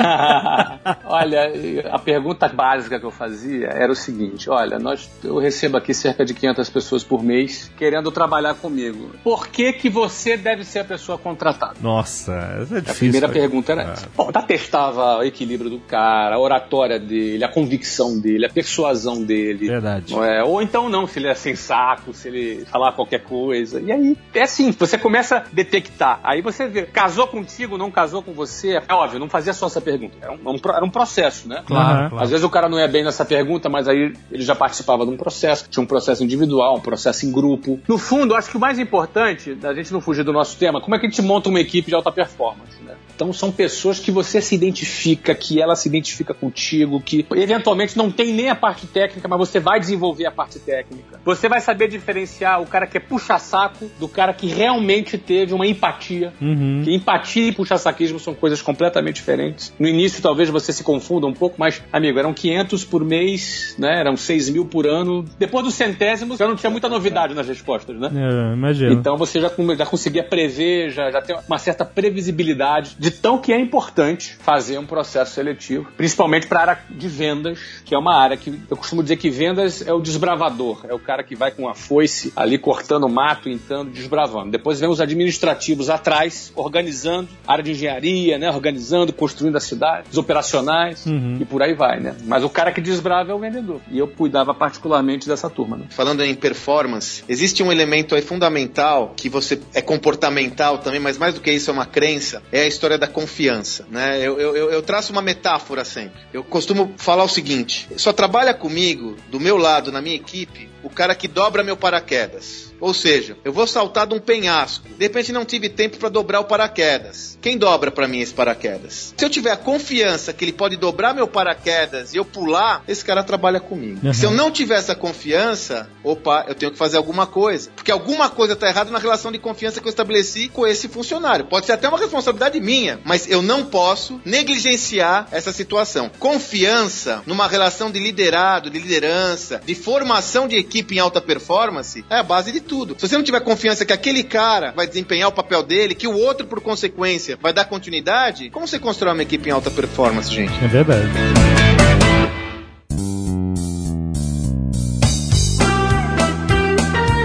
[1.04, 1.52] olha,
[1.92, 6.24] a pergunta básica que eu fazia era o seguinte: olha, nós, eu recebo aqui cerca
[6.24, 9.10] de 500 pessoas por mês querendo trabalhar comigo.
[9.22, 11.74] Por que que você deve ser a pessoa contratada?
[11.80, 12.94] Nossa, essa é A difícil.
[12.96, 13.40] primeira cara.
[13.40, 14.08] pergunta era essa.
[14.16, 19.22] Bom, tá testava o equilíbrio do cara, a oratória dele, a convicção dele, a persuasão
[19.22, 19.68] dele.
[19.68, 20.12] Verdade.
[20.12, 20.42] Não é?
[20.42, 23.80] Ou então não, se ele é sem saco, se ele falar qualquer coisa.
[23.80, 26.18] E aí, é assim, você começa a detectar.
[26.24, 28.82] Aí você vê, casou contigo, não casou com você.
[28.88, 30.16] É óbvio, não fazia só essa pergunta.
[30.20, 31.62] Era um, um era um processo, né?
[31.64, 32.24] Claro, claro.
[32.24, 35.12] Às vezes o cara não é bem nessa pergunta, mas aí ele já participava de
[35.12, 35.68] um processo.
[35.70, 37.78] Tinha um processo individual, um processo em grupo.
[37.86, 40.80] No fundo, eu acho que o mais importante, da gente não fugir do nosso tema,
[40.80, 42.96] como é que a gente monta uma equipe de alta performance, né?
[43.14, 48.10] Então são pessoas que você se identifica, que ela se identifica contigo, que eventualmente não
[48.10, 51.20] tem nem a parte técnica, mas você vai desenvolver a parte técnica.
[51.24, 55.66] Você vai saber diferenciar o cara que é puxa-saco do cara que realmente teve uma
[55.66, 56.32] empatia.
[56.40, 56.82] Uhum.
[56.84, 59.72] Que empatia e puxa-saquismo são coisas completamente diferentes.
[59.78, 64.00] No início talvez você se confunda um pouco, mas, amigo, eram 500 por mês, né?
[64.00, 65.24] Eram 6 mil por ano.
[65.38, 68.10] Depois do centésimo, já não tinha muita novidade nas respostas, né?
[68.14, 68.92] É, imagino.
[68.92, 73.52] Então você já, já conseguia prever, já, já tem uma certa previsibilidade de tão que
[73.52, 78.16] é importante fazer um processo seletivo, principalmente para a área de vendas, que é uma
[78.16, 81.50] área que eu costumo dizer que vendas é o desbravador, é o cara que vai
[81.50, 84.50] com a foice ali cortando mato, entando, desbravando.
[84.50, 90.18] Depois vem os administrativos atrás, organizando, área de engenharia, né, organizando, construindo a cidade, os
[90.18, 91.38] operacionais Uhum.
[91.40, 92.14] e por aí vai, né?
[92.24, 93.80] Mas o cara que desbrava é o vendedor.
[93.90, 95.86] E eu cuidava particularmente dessa turma, né?
[95.90, 101.34] Falando em performance, existe um elemento aí fundamental que você é comportamental também, mas mais
[101.34, 104.19] do que isso é uma crença, é a história da confiança, né?
[104.24, 106.20] Eu, eu, eu- traço uma metáfora sempre.
[106.32, 110.90] Eu costumo falar o seguinte: só trabalha comigo, do meu lado, na minha equipe, o
[110.90, 112.70] cara que dobra meu paraquedas.
[112.80, 114.88] Ou seja, eu vou saltar de um penhasco.
[114.88, 117.38] De repente não tive tempo para dobrar o paraquedas.
[117.40, 119.14] Quem dobra para mim esse paraquedas?
[119.16, 123.04] Se eu tiver a confiança que ele pode dobrar meu paraquedas e eu pular, esse
[123.04, 124.06] cara trabalha comigo.
[124.06, 124.14] Uhum.
[124.14, 127.70] Se eu não tiver essa confiança, opa, eu tenho que fazer alguma coisa.
[127.76, 131.44] Porque alguma coisa tá errada na relação de confiança que eu estabeleci com esse funcionário.
[131.44, 136.10] Pode ser até uma responsabilidade minha, mas eu não posso negligenciar essa situação.
[136.18, 142.16] Confiança numa relação de liderado, de liderança, de formação de equipe em alta performance é
[142.16, 142.94] a base de tudo.
[142.98, 146.16] Se você não tiver confiança que aquele cara vai desempenhar o papel dele, que o
[146.16, 150.52] outro, por consequência, vai dar continuidade, como você constrói uma equipe em alta performance, gente?
[150.64, 151.08] É verdade.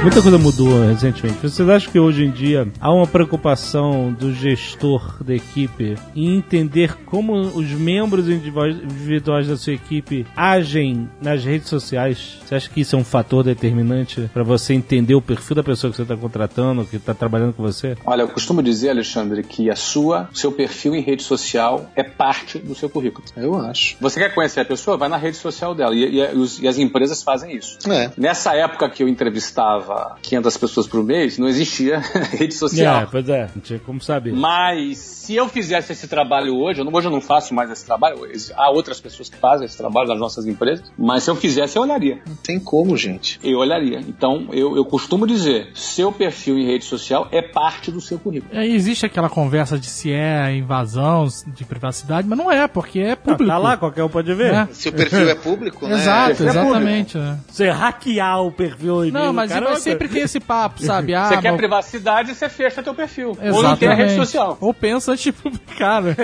[0.05, 1.39] Muita coisa mudou recentemente.
[1.41, 6.95] Vocês acham que hoje em dia há uma preocupação do gestor da equipe em entender
[7.05, 12.37] como os membros individuais- da sua equipe agem nas redes sociais?
[12.45, 15.89] Você acha que isso é um fator determinante para você entender o perfil da pessoa
[15.89, 17.97] que você está contratando, que está trabalhando com você?
[18.05, 22.59] Olha, eu costumo dizer, Alexandre, que a sua, seu perfil em rede social é parte
[22.59, 23.25] do seu currículo.
[23.35, 23.97] Eu acho.
[23.99, 24.97] Você quer conhecer a pessoa?
[24.97, 25.95] Vai na rede social dela.
[25.95, 27.79] E, e- e as empresas fazem isso.
[27.91, 28.11] É.
[28.15, 31.99] Nessa época que eu entrevistava 500 pessoas por mês, não existia
[32.31, 33.01] rede social.
[33.03, 34.33] É, pois é, não tinha como saber.
[34.33, 37.85] Mas se eu fizesse esse trabalho hoje, eu não, hoje eu não faço mais esse
[37.85, 38.19] trabalho,
[38.55, 41.83] há outras pessoas que fazem esse trabalho nas nossas empresas, mas se eu fizesse, eu
[41.83, 42.19] olharia.
[42.27, 43.39] Não tem como, gente.
[43.43, 43.99] Eu olharia.
[43.99, 48.55] Então, eu, eu costumo dizer, seu perfil em rede social é parte do seu currículo.
[48.55, 53.11] É, existe aquela conversa de se é invasão de privacidade, mas não é, porque é
[53.11, 53.45] Ah, público.
[53.47, 54.53] tá lá, qualquer um pode ver.
[54.53, 54.67] É.
[54.71, 55.95] Se o perfil é público, né?
[55.95, 57.17] Exato, é exatamente.
[57.17, 57.39] né?
[57.47, 61.13] Você hackear o perfil e Não, mas, mas é sempre tem esse papo, sabe?
[61.13, 63.29] Ah, você quer mas- privacidade, você fecha teu perfil.
[63.29, 63.63] Ou Exatamente.
[63.63, 64.57] não tem a rede social.
[64.59, 66.15] Ou pensa antes de publicar, né?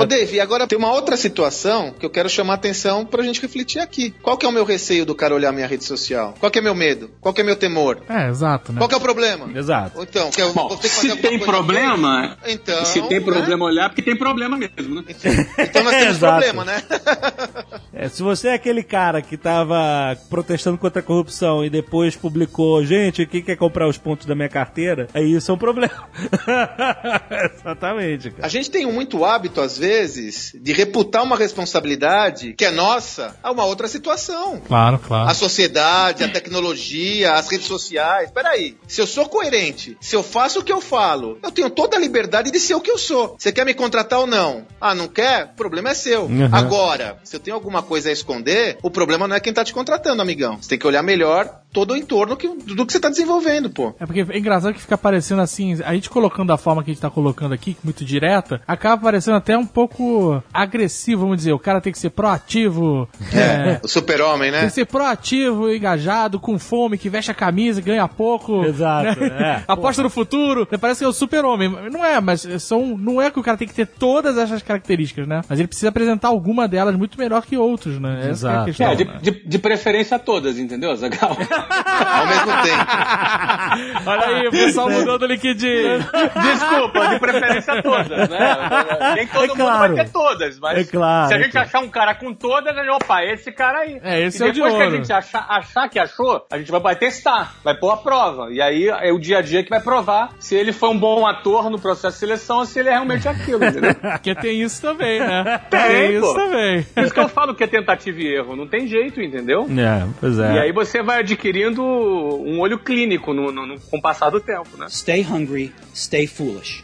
[0.00, 3.40] Ô, Dave, agora tem uma outra situação que eu quero chamar a atenção pra gente
[3.40, 4.14] refletir aqui.
[4.22, 6.34] Qual que é o meu receio do cara olhar minha rede social?
[6.38, 7.10] Qual que é meu medo?
[7.20, 7.98] Qual que é meu temor?
[8.08, 8.78] É, exato, né?
[8.78, 9.50] Qual que é o problema?
[9.58, 9.96] Exato.
[9.98, 12.52] Ou então, que eu Bom, vou ter que fazer se tem coisa problema, aqui?
[12.52, 13.24] então, se tem né?
[13.24, 15.04] problema olhar, porque tem problema mesmo, né?
[15.58, 16.32] Então nós temos Exato.
[16.44, 16.82] problema, né?
[17.92, 22.81] É, se você é aquele cara que tava protestando contra a corrupção e depois publicou,
[22.84, 25.08] gente, quem quer comprar os pontos da minha carteira?
[25.14, 26.08] Aí isso é um problema.
[27.54, 28.46] Exatamente, cara.
[28.46, 33.50] A gente tem muito hábito, às vezes, de reputar uma responsabilidade que é nossa a
[33.50, 34.60] uma outra situação.
[34.66, 35.30] Claro, claro.
[35.30, 38.30] A sociedade, a tecnologia, as redes sociais.
[38.30, 41.96] Peraí, se eu sou coerente, se eu faço o que eu falo, eu tenho toda
[41.96, 43.36] a liberdade de ser o que eu sou.
[43.38, 44.66] Você quer me contratar ou não?
[44.80, 45.44] Ah, não quer?
[45.52, 46.24] O problema é seu.
[46.24, 46.48] Uhum.
[46.52, 49.72] Agora, se eu tenho alguma coisa a esconder, o problema não é quem tá te
[49.72, 50.60] contratando, amigão.
[50.60, 53.94] Você tem que olhar melhor todo o entorno que- do que você tá desenvolvendo, pô.
[53.98, 56.94] É porque é engraçado que fica parecendo assim, a gente colocando da forma que a
[56.94, 61.52] gente tá colocando aqui, muito direta, acaba parecendo até um pouco agressivo, vamos dizer.
[61.52, 64.66] O cara tem que ser proativo, é, O super-homem, tem né?
[64.66, 68.64] que ser proativo, engajado, com fome, que veste a camisa, ganha pouco.
[68.64, 69.60] Exato, né?
[69.60, 69.64] é.
[69.72, 70.66] Aposta no futuro.
[70.80, 71.68] Parece que é o super-homem.
[71.90, 75.26] Não é, mas são, não é que o cara tem que ter todas essas características,
[75.26, 75.40] né?
[75.48, 78.20] Mas ele precisa apresentar alguma delas muito melhor que outros, né?
[78.24, 78.64] É a Exato.
[78.66, 78.86] questão.
[78.90, 79.18] É, de, né?
[79.22, 81.36] de, de preferência todas, entendeu, Zagal?
[81.68, 84.02] Ao mesmo tempo.
[84.06, 85.98] Olha aí, o pessoal mudou do LinkedIn.
[86.42, 88.56] Desculpa, de preferência todas, né?
[89.16, 89.94] Nem todo É mundo claro.
[89.94, 91.66] vai ter todas, mas É claro, se a é gente claro.
[91.68, 94.00] achar um cara com todas, a gente, opa, esse cara aí.
[94.02, 94.96] É, esse e é o de depois que a ouro.
[94.96, 98.48] gente achar, achar que achou, a gente vai, vai testar, vai pôr a prova.
[98.50, 101.26] E aí é o dia a dia que vai provar se ele foi um bom
[101.26, 103.94] ator no processo de seleção ou se ele é realmente aquilo, entendeu?
[104.00, 105.60] Porque tem isso também, né?
[105.70, 106.34] Tem, isso pô.
[106.34, 106.82] também.
[106.82, 109.66] Por isso que eu falo que é tentativa e erro, não tem jeito, entendeu?
[109.70, 110.54] É, pois é.
[110.54, 114.40] E aí você vai adquirindo um olho clínico no, no- no- com o passar do
[114.40, 114.86] tempo, né?
[114.88, 116.82] Stay hungry, stay foolish.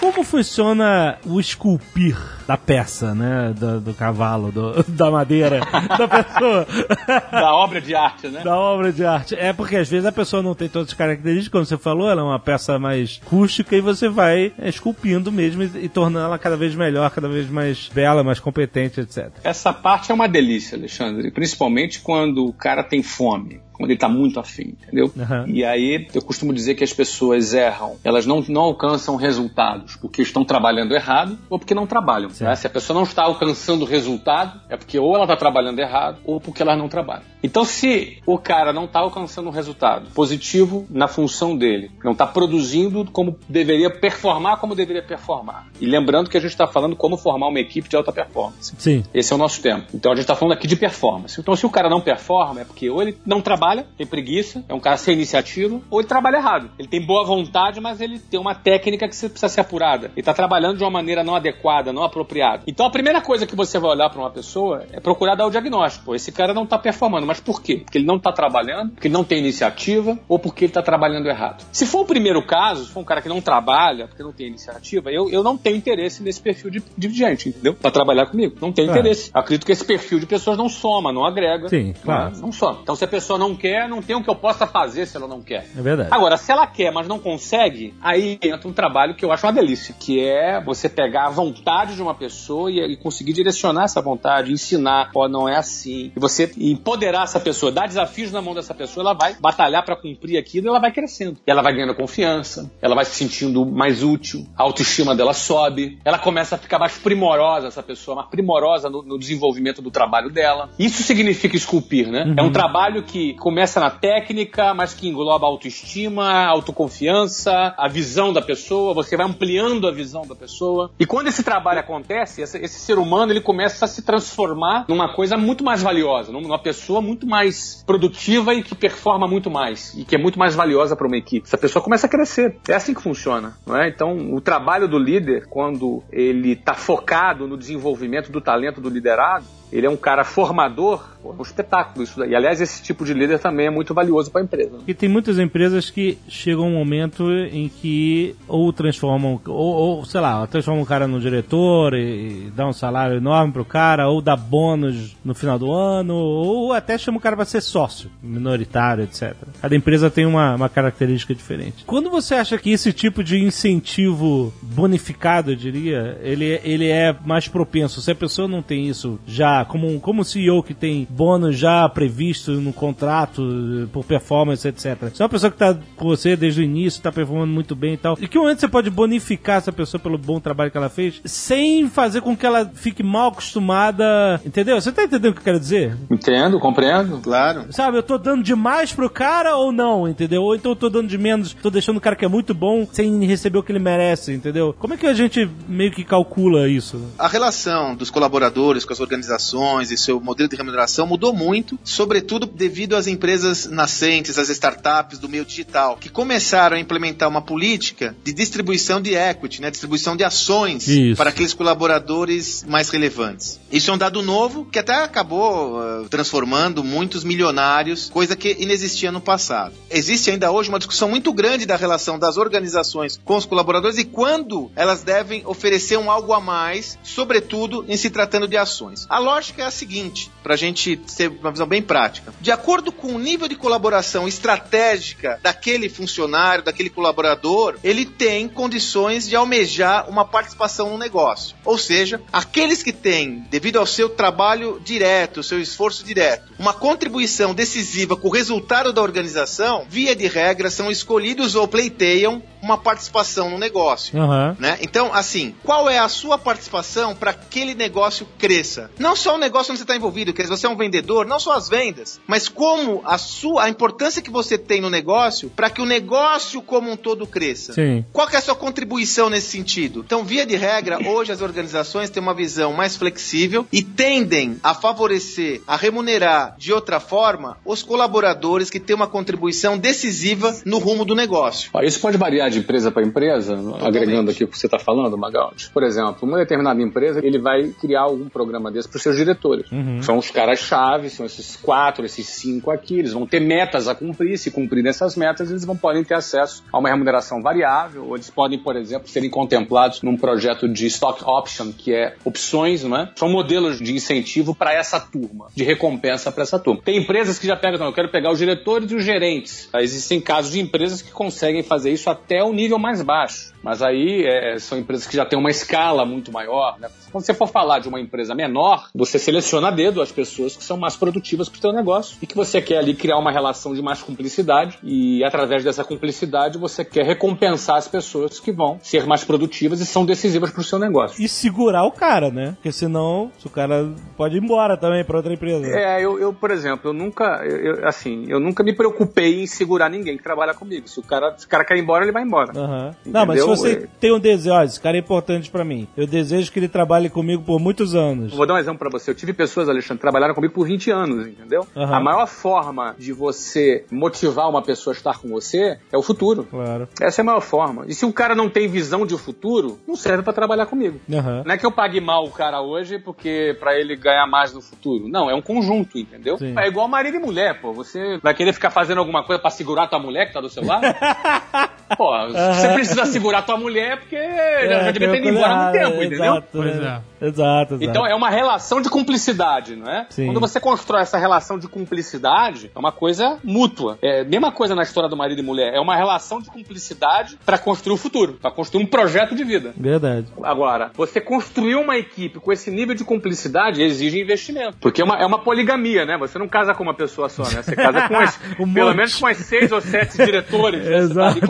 [0.00, 3.54] Como funciona o esculpir da peça, né?
[3.58, 6.66] Do, do cavalo, do- da madeira, da pessoa,
[7.32, 8.42] Da obra de arte, né?
[8.42, 9.34] da obra de arte.
[9.34, 12.20] É porque às vezes a pessoa não tem todas as características, como você falou, ela
[12.20, 16.56] é uma peça mais rústica e você vai esculpindo mesmo e, e tornando ela cada
[16.56, 19.30] vez melhor, cada vez mais bela, mais competente, etc.
[19.42, 21.30] Essa parte é uma delícia, Alexandre.
[21.30, 23.60] Principalmente quando o cara tem fome.
[23.74, 25.12] Quando ele tá muito afim, entendeu?
[25.18, 25.44] Aham.
[25.48, 27.96] E aí eu costumo dizer que as pessoas erram.
[28.04, 32.30] Elas não, não alcançam resultados porque estão trabalhando errado ou porque não trabalham.
[32.40, 32.54] né?
[32.54, 36.40] Se a pessoa não está alcançando resultado, é porque ou ela está trabalhando errado ou
[36.40, 37.33] porque ela não trabalha.
[37.44, 42.26] Então, se o cara não está alcançando um resultado positivo na função dele, não está
[42.26, 45.66] produzindo como deveria performar como deveria performar.
[45.78, 48.74] E lembrando que a gente está falando como formar uma equipe de alta performance.
[48.78, 49.04] Sim.
[49.12, 49.86] Esse é o nosso tempo.
[49.94, 51.38] Então a gente está falando aqui de performance.
[51.38, 54.72] Então se o cara não performa, é porque ou ele não trabalha, tem preguiça, é
[54.72, 56.70] um cara sem iniciativa, ou ele trabalha errado.
[56.78, 60.06] Ele tem boa vontade, mas ele tem uma técnica que precisa ser apurada.
[60.06, 62.62] Ele está trabalhando de uma maneira não adequada, não apropriada.
[62.66, 65.50] Então a primeira coisa que você vai olhar para uma pessoa é procurar dar o
[65.50, 66.14] diagnóstico.
[66.14, 67.78] Esse cara não está performando, mas por quê?
[67.84, 71.26] Porque ele não está trabalhando, porque ele não tem iniciativa, ou porque ele está trabalhando
[71.28, 71.64] errado.
[71.72, 74.46] Se for o primeiro caso, se for um cara que não trabalha, porque não tem
[74.46, 77.74] iniciativa, eu, eu não tenho interesse nesse perfil de, de gente, entendeu?
[77.74, 78.56] Para trabalhar comigo.
[78.60, 79.00] Não tenho Claro.
[79.00, 79.30] interesse.
[79.34, 81.68] Acredito que esse perfil de pessoas não soma, não agrega.
[81.68, 82.36] Sim, Não- claro.
[82.38, 82.78] Não, soma.
[82.82, 85.26] Então, se a pessoa não quer, não tem o que eu possa fazer se ela
[85.26, 85.66] não quer.
[85.76, 86.10] É verdade.
[86.12, 89.52] Agora, se ela quer, mas não consegue, aí entra um trabalho que eu acho uma
[89.52, 94.00] delícia, que é você pegar a vontade de uma pessoa e, e conseguir direcionar essa
[94.00, 98.54] vontade, ensinar, ó, não é assim, e você empoderar essa pessoa, dar desafios na mão
[98.54, 101.38] dessa pessoa, ela vai batalhar para cumprir aquilo e ela vai crescendo.
[101.46, 105.98] E ela vai ganhando confiança, ela vai se sentindo mais útil, a autoestima dela sobe,
[106.04, 110.30] ela começa a ficar mais primorosa, essa pessoa, mais primorosa no, no desenvolvimento do trabalho
[110.30, 110.70] dela.
[110.78, 112.24] Isso significa esculpir, né?
[112.24, 112.34] Uhum.
[112.36, 117.88] É um trabalho que começa na técnica, mas que engloba a autoestima, a autoconfiança, a
[117.88, 120.90] visão da pessoa, você vai ampliando a visão da pessoa.
[120.98, 125.14] E quando esse trabalho acontece, esse, esse ser humano ele começa a se transformar numa
[125.14, 130.04] coisa muito mais valiosa, numa pessoa muito mais produtiva e que performa muito mais e
[130.04, 131.46] que é muito mais valiosa para uma equipe.
[131.46, 132.56] Essa pessoa começa a crescer.
[132.68, 133.88] É assim que funciona, não é?
[133.88, 139.44] Então, o trabalho do líder, quando ele está focado no desenvolvimento do talento do liderado,
[139.72, 142.30] ele é um cara formador, é um espetáculo isso daí.
[142.30, 144.72] E, aliás, esse tipo de líder também é muito valioso para a empresa.
[144.72, 144.78] né?
[144.86, 150.20] E tem muitas empresas que chegam um momento em que ou transformam, ou, ou, sei
[150.20, 154.20] lá, transformam o cara no diretor e, e dá um salário enorme pro cara, ou
[154.20, 159.04] dá bônus no final do ano, ou até chama o cara para ser sócio, minoritário,
[159.04, 159.34] etc.
[159.60, 161.84] Cada empresa tem uma, uma característica diferente.
[161.86, 167.48] Quando você acha que esse tipo de incentivo bonificado, eu diria, ele, ele é mais
[167.48, 168.00] propenso?
[168.00, 171.58] Se a pessoa não tem isso já, como um, como um CEO que tem bônus
[171.58, 175.10] já previsto no contrato eh, por performance, etc.
[175.12, 177.94] Se é uma pessoa que está com você desde o início, está performando muito bem
[177.94, 180.88] e tal, em que momento você pode bonificar essa pessoa pelo bom trabalho que ela
[180.88, 184.80] fez, sem fazer com que ela fique mal acostumada, entendeu?
[184.80, 185.96] Você tá entendendo o que eu quero dizer?
[186.10, 187.20] Entendo, compreendo.
[187.20, 187.66] Claro.
[187.70, 190.42] Sabe, eu tô dando demais pro cara ou não, entendeu?
[190.42, 192.86] Ou então eu tô dando de menos, tô deixando o cara que é muito bom
[192.90, 194.74] sem receber o que ele merece, entendeu?
[194.78, 197.00] Como é que a gente meio que calcula isso?
[197.18, 199.43] A relação dos colaboradores com as organizações
[199.90, 205.28] e seu modelo de remuneração mudou muito, sobretudo devido às empresas nascentes, às startups do
[205.28, 210.24] meio digital, que começaram a implementar uma política de distribuição de equity, né, distribuição de
[210.24, 211.16] ações Isso.
[211.16, 213.60] para aqueles colaboradores mais relevantes.
[213.70, 219.10] Isso é um dado novo que até acabou eh, transformando muitos milionários, coisa que inexistia
[219.10, 219.74] no passado.
[219.90, 224.04] Existe ainda hoje uma discussão muito grande da relação das organizações com os colaboradores e
[224.04, 229.06] quando elas devem oferecer um algo a mais, sobretudo em se tratando de ações.
[229.08, 232.32] A lógica é a seguinte, para a gente ter uma visão bem prática.
[232.40, 239.28] De acordo com o nível de colaboração estratégica daquele funcionário, daquele colaborador, ele tem condições
[239.28, 241.56] de almejar uma participação no negócio.
[241.64, 247.52] Ou seja, aqueles que têm, devido ao seu trabalho direto, seu esforço direto, uma contribuição
[247.52, 253.50] decisiva com o resultado da organização, via de regra, são escolhidos ou pleiteiam uma participação
[253.50, 254.18] no negócio.
[254.18, 254.56] Aham.
[254.58, 254.78] Né?
[254.80, 258.90] Então, assim, qual é a sua participação para que aquele negócio cresça?
[258.98, 261.38] Não só o negócio onde você está envolvido, quer dizer, você é um vendedor, não
[261.38, 265.70] só as vendas, mas como a sua, a importância que você tem no negócio para
[265.70, 267.74] que o negócio como um todo cresça.
[267.74, 268.04] Sim.
[268.12, 270.02] Qual que é a sua contribuição nesse sentido?
[270.04, 274.74] Então, via de regra, hoje as organizações têm uma visão mais flexível e tendem a
[274.74, 281.04] favorecer, a remunerar de outra forma os colaboradores que têm uma contribuição decisiva no rumo
[281.04, 281.70] do negócio.
[281.84, 285.70] Isso pode variar de empresa para empresa, agregando aqui o que você está falando, Magaldi.
[285.72, 289.66] Por exemplo, uma determinada empresa, ele vai criar algum programa desse para os seus diretores.
[290.02, 294.38] São os caras-chave, são esses quatro, esses cinco aqui, eles vão ter metas a cumprir,
[294.38, 298.30] se cumprirem essas metas, eles vão podem ter acesso a uma remuneração variável, ou eles
[298.30, 303.10] podem, por exemplo, serem contemplados num projeto de stock option, que é opções, não é?
[303.16, 306.80] São modelos de incentivo para essa turma, de recompensa para essa turma.
[306.84, 309.68] Tem empresas que já pegam, então, eu quero pegar os diretores e os gerentes.
[309.74, 313.54] Existem casos de empresas que conseguem fazer isso até o nível mais baixo.
[313.62, 316.78] Mas aí é, são empresas que já têm uma escala muito maior.
[316.78, 316.88] Né?
[317.10, 320.62] Quando você for falar de uma empresa menor, você seleciona a dedo as pessoas que
[320.62, 323.74] são mais produtivas para o seu negócio e que você quer ali criar uma relação
[323.74, 329.06] de mais cumplicidade e através dessa cumplicidade você quer recompensar as pessoas que vão ser
[329.06, 331.22] mais produtivas e são decisivas para o seu negócio.
[331.22, 332.52] E segurar o cara, né?
[332.56, 335.66] Porque senão o cara pode ir embora também pra outra empresa.
[335.66, 339.88] É, eu, eu, por exemplo, eu nunca, eu, assim, eu nunca me preocupei em segurar
[339.88, 340.86] ninguém que trabalha comigo.
[340.86, 342.33] Se o cara, se o cara quer ir embora, ele vai embora.
[342.42, 342.94] Aham.
[343.06, 343.86] Não, mas se você É.
[344.00, 345.86] tem um desejo, ó, esse cara é importante pra mim.
[345.96, 348.34] Eu desejo que ele trabalhe comigo por muitos anos.
[348.34, 349.10] Vou dar um exemplo pra você.
[349.10, 351.66] Eu tive pessoas, Alexandre, que trabalharam comigo por 20 anos, entendeu?
[351.76, 351.94] Aham.
[351.96, 356.44] A maior forma de você motivar uma pessoa a estar com você é o futuro.
[356.50, 356.88] Claro.
[357.00, 357.84] Essa é a maior forma.
[357.88, 361.00] E se um cara não tem visão de futuro, não serve pra trabalhar comigo.
[361.12, 361.42] Aham.
[361.44, 364.60] Não é que eu pague mal o cara hoje porque pra ele ganhar mais no
[364.60, 365.08] futuro.
[365.08, 366.38] Não, é um conjunto, entendeu?
[366.38, 366.54] Sim.
[366.58, 367.72] É igual marido e mulher, pô.
[367.72, 370.64] Você vai querer ficar fazendo alguma coisa pra segurar tua mulher que tá do seu
[370.64, 370.84] lado?
[371.96, 375.64] pô, Pô, você precisa segurar tua mulher porque já, já devia ter ido embora há
[375.64, 376.24] muito tempo, entendeu?
[376.24, 377.00] Exato, Pois né?
[377.10, 377.14] é.
[377.26, 377.84] Exato, exato.
[377.84, 380.06] Então é uma relação de cumplicidade, não é?
[380.10, 380.26] Sim.
[380.26, 383.98] Quando você constrói essa relação de cumplicidade, é uma coisa mútua.
[384.02, 385.72] É a mesma coisa na história do marido e mulher.
[385.74, 389.72] É uma relação de cumplicidade para construir o futuro, para construir um projeto de vida.
[389.76, 390.26] Verdade.
[390.42, 394.76] Agora, você construir uma equipe com esse nível de cumplicidade exige investimento.
[394.80, 396.18] Porque é uma, é uma poligamia, né?
[396.18, 397.62] Você não casa com uma pessoa só, né?
[397.62, 398.96] Você casa com as, Um pelo monte.
[398.96, 400.84] menos com as seis ou sete diretores.
[400.84, 401.00] Né?
[401.00, 401.46] Você tá ali Exato.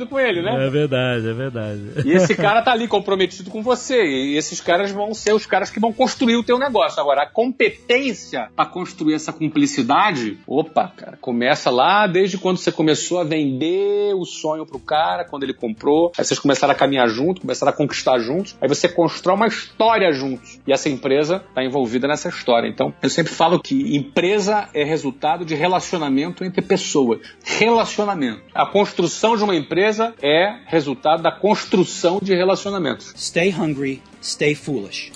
[0.00, 0.66] Comprometido com ele, né?
[0.66, 1.80] É verdade, é verdade.
[2.04, 4.02] E esse cara tá ali comprometido com você.
[4.04, 7.00] E esses caras vão ser os caras que vão construir o teu negócio.
[7.00, 13.20] Agora, a competência para construir essa cumplicidade, opa, cara, começa lá desde quando você começou
[13.20, 16.12] a vender o sonho pro cara, quando ele comprou.
[16.16, 18.56] Aí vocês começaram a caminhar junto, começaram a conquistar juntos.
[18.60, 20.60] Aí você constrói uma história juntos.
[20.66, 22.68] E essa empresa tá envolvida nessa história.
[22.68, 27.20] Então, eu sempre falo que empresa é resultado de relacionamento entre pessoas.
[27.44, 28.42] Relacionamento.
[28.54, 33.12] A construção de uma empresa é resultado da construção de relacionamentos.
[33.16, 35.10] Stay hungry, stay foolish.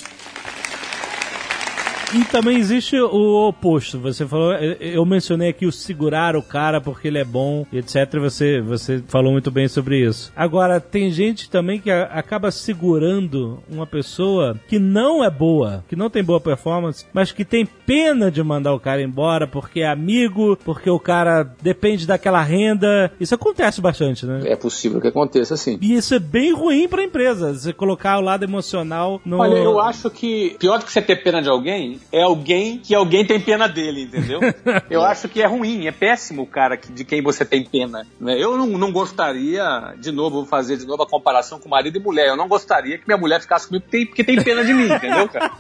[2.15, 3.99] E também existe o oposto.
[3.99, 8.19] Você falou, eu- mencionei aqui o segurar o cara porque ele é bom, etc.
[8.21, 10.33] Você, você falou muito bem sobre isso.
[10.35, 15.97] Agora, tem gente também que a- acaba segurando uma pessoa que não é boa, que
[15.97, 19.89] não tem boa performance, mas que tem pena de mandar o cara embora porque é
[19.89, 23.11] amigo, porque o cara depende daquela renda.
[23.21, 24.43] Isso acontece bastante, né?
[24.47, 25.79] É possível que aconteça assim.
[25.81, 27.53] E isso é bem ruim pra empresa.
[27.55, 29.39] Você colocar o lado emocional no.
[29.39, 32.95] Olha, eu acho que pior do que você ter pena de alguém é alguém que
[32.95, 34.41] alguém tem pena dele, entendeu?
[34.91, 38.07] Eu acho que é ruim, é péssimo o cara que- de quem você tem pena.
[38.21, 38.37] né?
[38.41, 42.01] Eu não, não gostaria, de novo, vou fazer de novo a comparação com marido e
[42.01, 42.29] mulher.
[42.29, 44.87] Eu não gostaria que minha mulher ficasse comigo porque tem, porque tem pena de mim,
[44.93, 45.51] entendeu, cara?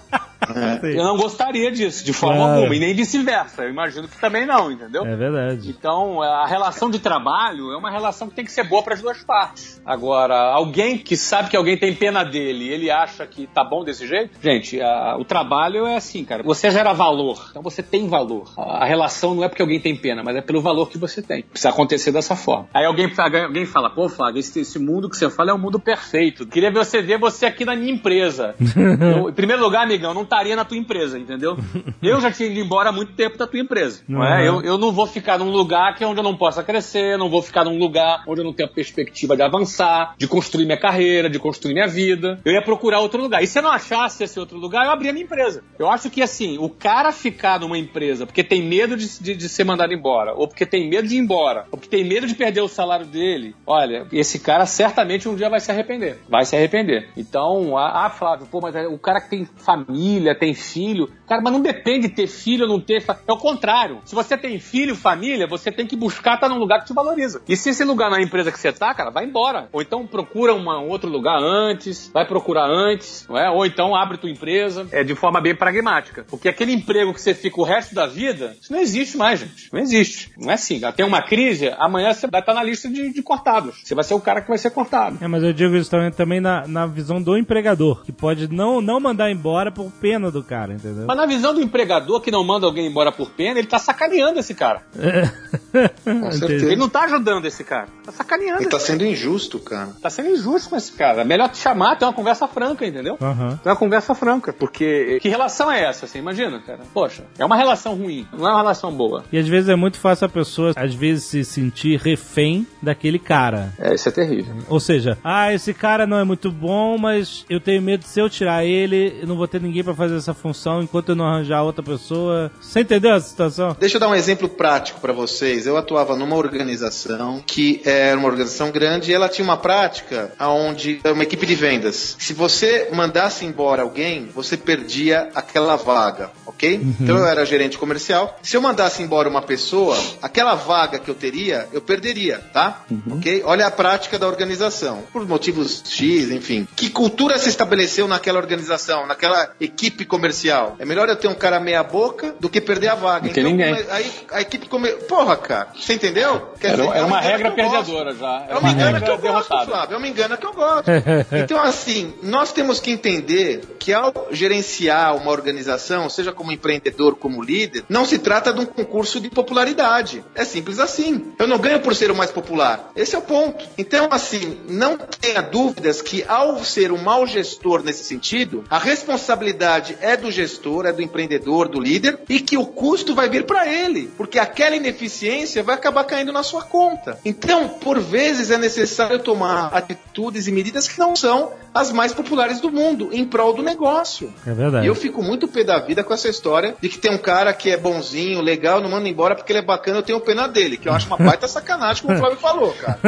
[0.82, 2.52] Eu não gostaria disso, de forma Claro.
[2.56, 3.62] alguma, e nem vice-versa.
[3.62, 5.04] Eu imagino que também não, entendeu?
[5.06, 5.70] É verdade.
[5.70, 9.00] Então, a relação de trabalho é uma relação que tem que ser boa para as
[9.00, 9.80] duas partes.
[9.86, 13.84] Agora, alguém que sabe que alguém tem pena dele e ele acha que tá bom
[13.84, 16.33] desse jeito, gente, a- o trabalho é assim, cara.
[16.42, 18.52] Você gera valor, então você tem valor.
[18.56, 21.42] A, relação não é porque alguém tem pena, mas é pelo valor que você tem.
[21.42, 22.68] Precisa acontecer dessa forma.
[22.72, 23.10] Aí alguém,
[23.44, 26.46] alguém fala, pô, Flávio, esse, esse mundo que você fala é um mundo perfeito.
[26.46, 28.54] Queria ver você ver você aqui na minha empresa.
[29.04, 31.56] Eu, em primeiro lugar, amigão, eu não estaria na tua empresa, entendeu?
[32.02, 34.02] Eu já tinha ido embora há muito tempo da tua empresa.
[34.08, 34.50] Não é?
[34.50, 34.60] Uhum.
[34.60, 37.28] Eu, eu não vou ficar num lugar que é onde eu não possa crescer, não
[37.28, 40.78] vou ficar num lugar onde eu não tenho a perspectiva de avançar, de construir minha
[40.78, 42.40] carreira, de construir minha vida.
[42.44, 43.42] Eu ia procurar outro lugar.
[43.42, 45.62] E se eu não achasse esse outro lugar, eu abria minha empresa.
[45.78, 49.48] Eu acho que assim, o cara ficar numa empresa porque tem medo de, de- de
[49.48, 52.34] ser mandado embora, ou porque tem medo de ir embora, ou porque tem medo de
[52.34, 56.18] perder o salário dele, olha, esse cara certamente um dia vai se arrepender.
[56.28, 57.08] Vai se arrepender.
[57.16, 61.52] Então, ah, Flávio, pô, mas é o cara que tem família, tem filho, cara, mas
[61.52, 63.04] não depende de ter filho ou não ter.
[63.26, 63.98] É o contrário.
[64.04, 67.42] Se você tem filho, família, você tem que buscar estar num lugar que te valoriza.
[67.48, 69.68] E se esse lugar não é empresa que você tá, cara, vai embora.
[69.72, 73.50] Ou então procura uma- um outro lugar antes, vai procurar antes, não é?
[73.50, 74.86] Ou então abre tua empresa.
[74.92, 76.03] É de forma bem pragmática.
[76.28, 79.72] Porque aquele emprego que você fica o resto da vida, isso não existe mais, gente.
[79.72, 80.32] Não existe.
[80.36, 80.80] Não é assim.
[80.96, 83.76] Tem uma crise, amanhã você vai estar na lista de, de cortados.
[83.84, 85.18] Você vai ser o cara que vai ser cortado.
[85.20, 88.80] É, mas eu digo isso também, também na, na visão do empregador, que pode não,
[88.80, 91.04] não mandar embora por pena do cara, entendeu?
[91.06, 94.38] Mas na visão do empregador que não manda alguém embora por pena, ele tá sacaneando
[94.38, 94.82] esse cara.
[96.04, 96.66] Com certeza.
[96.66, 97.88] Ele não tá ajudando esse cara.
[98.04, 98.62] Tá sacaneando.
[98.62, 99.90] Ele tá esse sendo injusto, cara.
[100.00, 101.22] Tá sendo injusto com esse cara.
[101.22, 103.16] É melhor te chamar, ter uma conversa franca, entendeu?
[103.20, 103.58] Aham.
[103.62, 104.52] Ter uma conversa franca.
[104.52, 106.18] Porque que relação é essa, assim?
[106.18, 106.80] Imagina, cara.
[106.92, 109.24] Poxa, é uma relação ruim, não é uma relação boa.
[109.30, 113.72] E às vezes é muito fácil a pessoa, às vezes, se sentir refém daquele cara.
[113.78, 114.54] É, isso é terrível.
[114.68, 118.20] Ou seja, ah, esse cara não é muito bom, mas eu tenho medo de se
[118.20, 121.26] eu tirar ele, eu não vou ter ninguém pra fazer essa função enquanto eu não
[121.26, 122.50] arranjar outra pessoa.
[122.60, 123.76] Você entendeu essa situação?
[123.78, 125.66] Deixa eu dar um exemplo prático para vocês.
[125.66, 131.00] Eu atuava numa organização que era uma organização grande e ela tinha uma prática onde
[131.04, 132.16] uma equipe de vendas.
[132.18, 136.80] Se você mandasse embora alguém, você perdia aquela vaga, ok?
[137.00, 138.38] Então eu era gerente comercial.
[138.42, 142.82] Se eu mandasse embora uma pessoa, aquela vaga que eu teria, eu perderia, tá?
[143.10, 143.42] Ok?
[143.44, 145.02] Olha a prática da organização.
[145.12, 146.66] Por motivos X, enfim.
[146.74, 150.76] Que cultura se estabeleceu naquela organização, naquela equipe comercial?
[150.78, 153.28] É melhor eu ter um cara meia boca do que perder a vaga.
[153.28, 153.74] Do que ninguém.
[153.90, 154.88] Aí a equipe come...
[155.08, 156.52] Porra, cara, você entendeu?
[156.60, 157.72] Quer Era, dizer, era é uma engana regra eu gosto.
[157.72, 158.40] perdedora já.
[158.40, 159.48] É Era uma engana que regra eu gosto.
[159.48, 159.94] Flávio.
[159.94, 160.84] É uma engana que eu gosto.
[161.44, 167.42] Então, assim, nós temos que entender que ao gerenciar uma organização, seja como empreendedor como
[167.42, 170.24] líder, não se trata de um concurso de popularidade.
[170.34, 171.32] É simples assim.
[171.38, 172.90] Eu não ganho por ser o mais popular.
[172.94, 173.64] Esse é o ponto.
[173.76, 179.96] Então, assim, não tenha dúvidas que ao ser um mau gestor nesse sentido, a responsabilidade
[180.00, 183.66] é do gestor, é do empreendedor, do líder, e que o custo vai vir para
[183.66, 187.18] ele, porque aquela ineficiência vai acabar caindo na sua conta.
[187.24, 192.60] Então, por vezes é necessário tomar atitudes e medidas que não são as mais populares
[192.60, 194.32] do mundo em prol do negócio.
[194.46, 194.86] É verdade.
[194.86, 197.52] E eu fico muito pé da vida com essa história de que tem um cara
[197.52, 200.76] que é bonzinho, legal, não manda embora porque ele é bacana, eu tenho pena dele,
[200.76, 202.98] que eu acho uma baita sacanagem, como o Flávio falou, cara.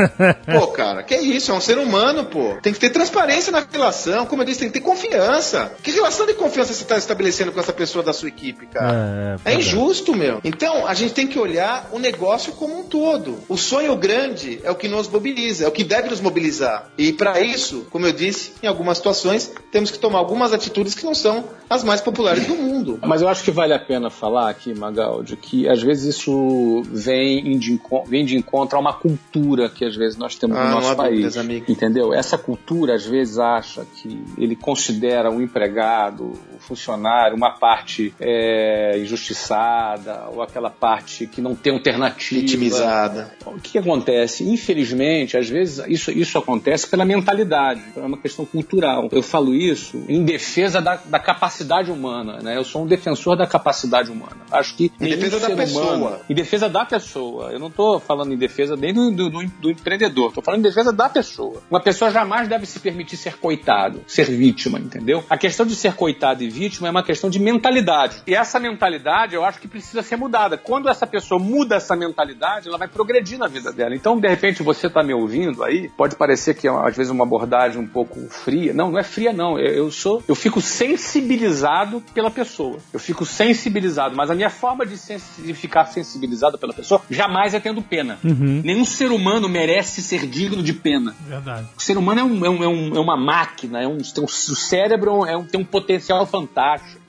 [0.59, 1.51] Pô, cara, que isso?
[1.51, 2.57] É um ser humano, pô.
[2.63, 5.73] Tem que ter transparência na relação, como eu disse, tem que ter confiança.
[5.83, 9.39] Que relação de confiança você está estabelecendo com essa pessoa da sua equipe, cara?
[9.45, 10.41] É, É injusto, meu.
[10.43, 13.39] Então, a gente tem que olhar o negócio como um todo.
[13.49, 16.89] O sonho grande é o que nos mobiliza, é o que deve nos mobilizar.
[16.97, 21.05] E para isso, como eu disse, em algumas situações, temos que tomar algumas atitudes que
[21.05, 22.99] não são as mais populares do mundo.
[23.05, 26.83] Mas eu acho que vale a pena falar aqui, Magal, de que às vezes isso
[26.87, 30.65] vem de, enco- vem de encontro a uma cultura que às vezes nós temos Ah,
[30.67, 31.35] no nosso país.
[31.35, 31.69] dúvidas.
[31.69, 32.13] Entendeu?
[32.15, 38.99] Essa cultura às vezes acha que ele considera o empregado, o funcionário, uma parte é,
[38.99, 42.41] injustiçada, ou aquela parte que não tem alternativa.
[42.41, 43.33] Vitimizada.
[43.45, 44.45] O que, acontece?
[44.49, 49.09] Infelizmente, às vezes isso, isso acontece pela mentalidade, é uma questão cultural.
[49.13, 52.57] Eu falo isso em defesa da, da capacidade humana, né?
[52.57, 54.37] Eu sou um defensor da capacidade humana.
[54.51, 55.93] Acho que Em defesa da pessoa.
[55.97, 57.51] humano- em defesa da pessoa.
[57.53, 60.69] Eu não estou falando em defesa nem do, do, do- do empreendedor, estou falando em
[60.69, 61.63] defesa da pessoa.
[61.71, 65.25] Uma pessoa jamais deve se permitir ser coitado, ser vítima, entendeu?
[65.29, 68.23] A questão de ser coitado e vítima é uma questão de mentalidade.
[68.27, 70.57] E essa mentalidade eu acho que precisa ser mudada.
[70.57, 73.95] Quando essa pessoa muda essa mentalidade, ela vai progredir na vida dela.
[73.95, 77.25] Então, de repente, você está me ouvindo aí, pode parecer que é às vezes uma
[77.25, 78.73] abordagem um pouco fria.
[78.73, 79.59] Não, não é fria, não.
[79.59, 82.79] Eu, eu sou, eu fico sensibilizado pela pessoa.
[82.93, 87.55] Eu fico sensibilizado, mas a minha forma de, sensi- de ficar sensibilizado pela pessoa jamais
[87.55, 88.19] é tendo pena.
[88.65, 91.15] Nenhum ser humano merece ser digno de pena.
[91.27, 91.67] Verdade.
[91.77, 94.29] O ser humano é, um- é um- é é uma máquina, é um, um- o
[94.29, 96.46] cérebro é um- tem um potencial fantástico.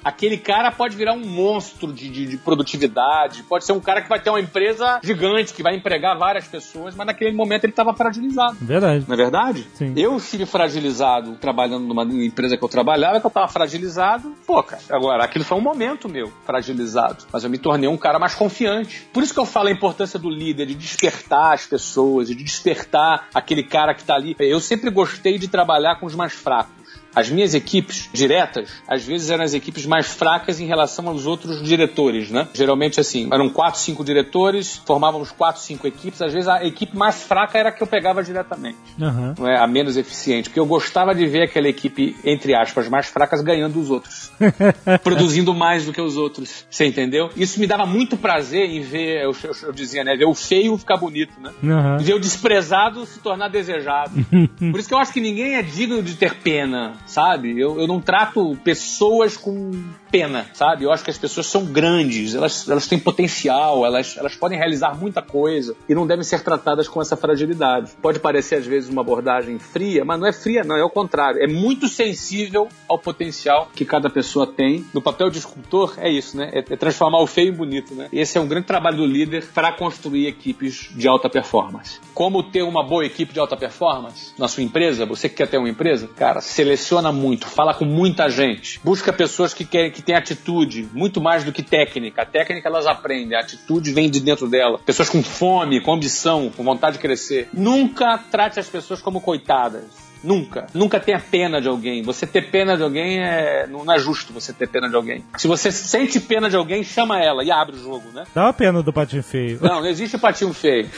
[0.03, 4.07] Aquele cara pode virar um monstro de, de- de produtividade, pode ser um cara que
[4.07, 7.93] vai ter uma empresa gigante, que vai empregar várias pessoas, mas naquele momento ele estava
[7.93, 8.55] fragilizado.
[8.61, 9.05] Verdade.
[9.07, 9.67] Não é verdade?
[9.73, 9.93] Sim.
[9.97, 14.33] Eu estive fragilizado trabalhando numa empresa que eu trabalhava, que eu estava fragilizado.
[14.45, 17.25] Pô, cara, agora, aquilo foi um momento meu, fragilizado.
[17.31, 19.07] Mas eu me tornei um cara mais confiante.
[19.13, 23.27] Por isso que eu falo a importância do líder, de despertar as pessoas, de despertar
[23.33, 24.35] aquele cara que está ali.
[24.39, 26.77] Eu sempre gostei de trabalhar com os mais fracos.
[27.17, 31.63] As minhas equipes diretas, às vezes eram as equipes mais fracas em relação aos outros
[31.63, 32.47] diretores, né?
[32.53, 36.21] Geralmente, assim, eram quatro, cinco diretores, formávamos quatro, cinco equipes.
[36.21, 39.33] Às vezes a equipe mais fraca era a que eu pegava diretamente Aham.
[39.39, 43.07] não é, a menos eficiente, porque eu gostava de ver aquela equipe, entre aspas, mais
[43.07, 44.31] fracas ganhando dos outros,
[45.03, 47.29] produzindo mais do que os outros, você entendeu?
[47.35, 50.77] Isso me dava muito prazer em ver, eu, eu- eu dizia, né, ver o feio
[50.77, 51.51] ficar bonito, né?
[51.63, 51.97] Aham.
[51.97, 54.11] Ver o desprezado se tornar desejado.
[54.71, 57.59] Por isso que eu acho que ninguém é digno de ter pena, sabe?
[57.59, 59.71] Eu, eu não trato pessoas com
[60.11, 60.83] pena, sabe?
[60.83, 64.97] Eu acho que as pessoas são grandes, elas, elas têm potencial, elas, elas podem realizar
[64.97, 67.91] muita coisa e não devem ser tratadas com essa fragilidade.
[68.01, 71.41] Pode parecer às vezes uma abordagem fria, mas não é fria, não, é o contrário.
[71.41, 74.85] É muito sensível ao potencial que cada pessoa tem.
[74.93, 76.51] No papel de escultor é isso, né?
[76.53, 78.07] É, é transformar o feio em bonito, né?
[78.11, 81.99] Esse é um grande trabalho do líder para construir equipes de alta performance.
[82.13, 85.05] Como ter uma boa equipe de alta performance na sua empresa?
[85.05, 86.09] Você que quer ter uma empresa?
[86.15, 91.21] Cara, seleciona muito, fala com muita gente, busca pessoas que querem que têm atitude, muito
[91.21, 92.21] mais do que técnica.
[92.23, 94.79] A técnica elas aprendem, a atitude vem de dentro dela.
[94.79, 97.49] Pessoas com fome, com ambição, com vontade de crescer.
[97.53, 100.06] Nunca trate as pessoas como coitadas.
[100.23, 100.67] Nunca.
[100.73, 102.01] Nunca tenha pena de alguém.
[102.03, 103.67] Você ter pena de alguém é.
[103.67, 105.23] Não é justo você ter pena de alguém.
[105.37, 108.23] Se você sente pena de alguém, chama ela e abre o jogo, né?
[108.33, 109.59] Dá uma pena do patinho feio.
[109.61, 110.89] Não, não existe patinho feio.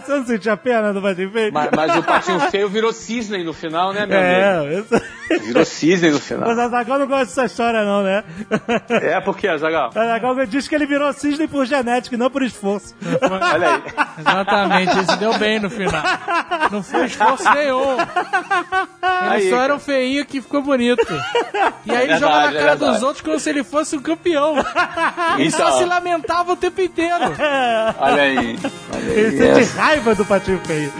[0.00, 1.52] Você não sentia pena do patinho feio?
[1.52, 4.40] Mas, mas o patinho feio virou cisne no final, né, meu amigo?
[4.40, 5.46] É, isso...
[5.46, 6.48] Virou cisne no final.
[6.48, 8.24] Mas a Zagal não gosta dessa história, não, né?
[8.88, 9.90] É porque, Azagal.
[9.94, 12.94] A Zagal diz que ele virou cisne por genética e não por esforço.
[13.22, 13.82] Olha aí.
[14.18, 16.02] Exatamente, ele se deu bem no final.
[16.70, 17.96] Não foi esforço nenhum.
[19.02, 19.74] Aí, só era cara.
[19.74, 21.06] um feinho que ficou bonito.
[21.86, 23.96] E aí ele É joga na verdade, é cara dos outros como se ele fosse
[23.96, 24.54] um campeão.
[25.38, 25.78] Ele só Então.
[25.78, 27.14] se lamentava o tempo inteiro.
[27.98, 28.36] Olha aí.
[28.92, 29.10] Olha aí.
[29.18, 30.92] Ele sente raiva do patinho feio.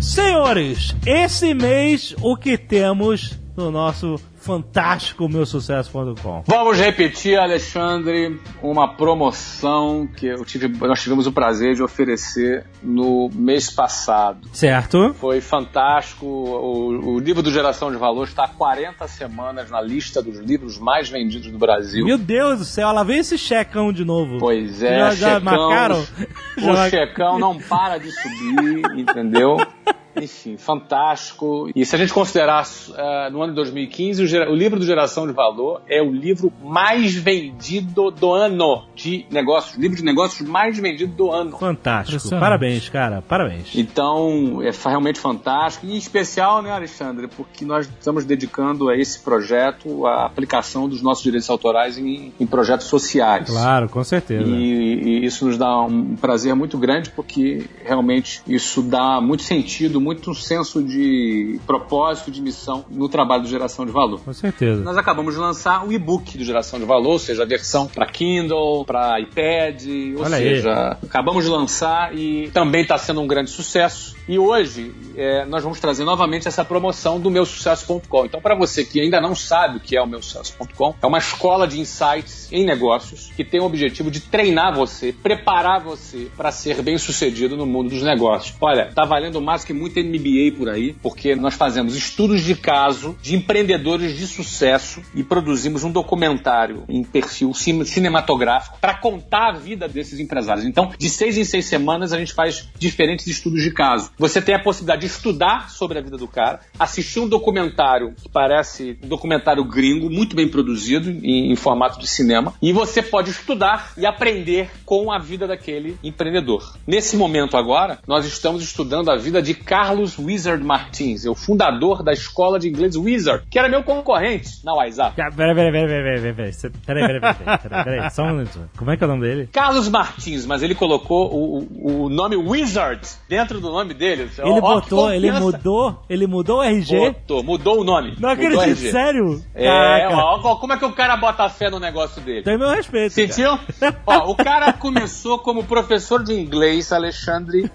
[0.00, 6.44] Senhores, esse mês o que temos no nosso fantástico meu sucesso.com.
[6.46, 13.30] Vamos repetir, Alexandre, uma promoção que eu tive, nós tivemos o prazer de oferecer no
[13.32, 14.48] mês passado.
[14.52, 15.14] Certo?
[15.18, 16.26] Foi fantástico.
[16.26, 20.78] O, o livro do Geração de Valor está há 40 semanas na lista dos livros
[20.78, 22.04] mais vendidos do Brasil.
[22.04, 24.38] Meu Deus do céu, lá vem esse checão de novo.
[24.38, 26.06] Pois é, Já- já checão, marcaram?
[26.58, 29.56] Já o mar- checão não para de subir, entendeu?
[30.16, 31.70] Enfim, fantástico.
[31.74, 35.26] E se a gente considerar eh, no ano de 2015, o, o livro do Geração
[35.26, 39.76] de Valor é o livro mais vendido do ano de negócios.
[39.76, 41.58] Livro de negócios mais vendido do ano.
[41.58, 42.30] Fantástico.
[42.30, 43.22] Parabéns, cara.
[43.22, 43.74] Parabéns.
[43.74, 45.86] Então, é realmente fantástico.
[45.86, 51.02] E em especial, né, Alexandre, porque nós estamos dedicando a esse projeto a aplicação dos
[51.02, 53.48] nossos direitos autorais em, em projetos sociais.
[53.48, 54.44] Claro, com certeza.
[54.44, 60.00] E, e isso nos dá um prazer muito grande porque realmente isso dá muito sentido,
[60.04, 64.20] muito senso de propósito, de missão no trabalho do Geração de Valor.
[64.20, 64.82] Com certeza.
[64.82, 68.06] Nós acabamos de lançar o e-book do Geração de Valor, ou seja, a versão para
[68.06, 69.82] Kindle, para iPad,
[70.16, 70.56] ou Olha aí.
[70.56, 74.14] seja, acabamos de lançar e também está sendo um grande sucesso.
[74.28, 78.26] E hoje é, nós vamos trazer novamente essa promoção do meu sucesso.com.
[78.26, 81.18] Então, para você que ainda não sabe o que é o meu sucesso.com, é uma
[81.18, 86.50] escola de insights em negócios que tem o objetivo de treinar você, preparar você para
[86.50, 88.56] ser bem sucedido no mundo dos negócios.
[88.60, 93.16] Olha, tá valendo mais que muito MBA por aí, porque nós fazemos estudos de caso
[93.22, 99.58] de empreendedores de sucesso e produzimos um documentário em perfil cin- cinematográfico para contar a
[99.58, 100.64] vida desses empresários.
[100.64, 104.10] Então, de seis em seis semanas, a gente faz diferentes estudos de caso.
[104.18, 108.28] Você tem a possibilidade de estudar sobre a vida do cara, assistir um documentário que
[108.28, 113.30] parece um documentário gringo, muito bem produzido, em, em formato de cinema, e você pode
[113.30, 116.76] estudar e aprender com a vida daquele empreendedor.
[116.86, 122.02] Nesse momento agora, nós estamos estudando a vida de Carlos Wizard Martins, é o fundador
[122.02, 125.16] da escola de inglês Wizard, que era meu concorrente na WhatsApp.
[125.16, 126.52] Peraí, peraí, peraí, peraí, peraí, peraí.
[126.86, 128.70] Peraí, peraí, peraí, só um minuto.
[128.76, 129.48] Como é que é o nome dele?
[129.52, 134.28] Carlos Martins, mas ele colocou o, o- nome Wizard dentro do nome dele.
[134.38, 136.96] Ele botou, ele mudou, ele mudou o RG.
[136.98, 138.14] Botou, mudou o nome.
[138.18, 139.42] Não acredito, sério?
[139.54, 142.42] É, ó, ó, como é que o cara bota fé no negócio dele?
[142.42, 143.12] Tem meu respeito.
[143.12, 143.58] Sentiu?
[144.06, 147.70] Ó, o cara começou como professor de inglês, Alexandre.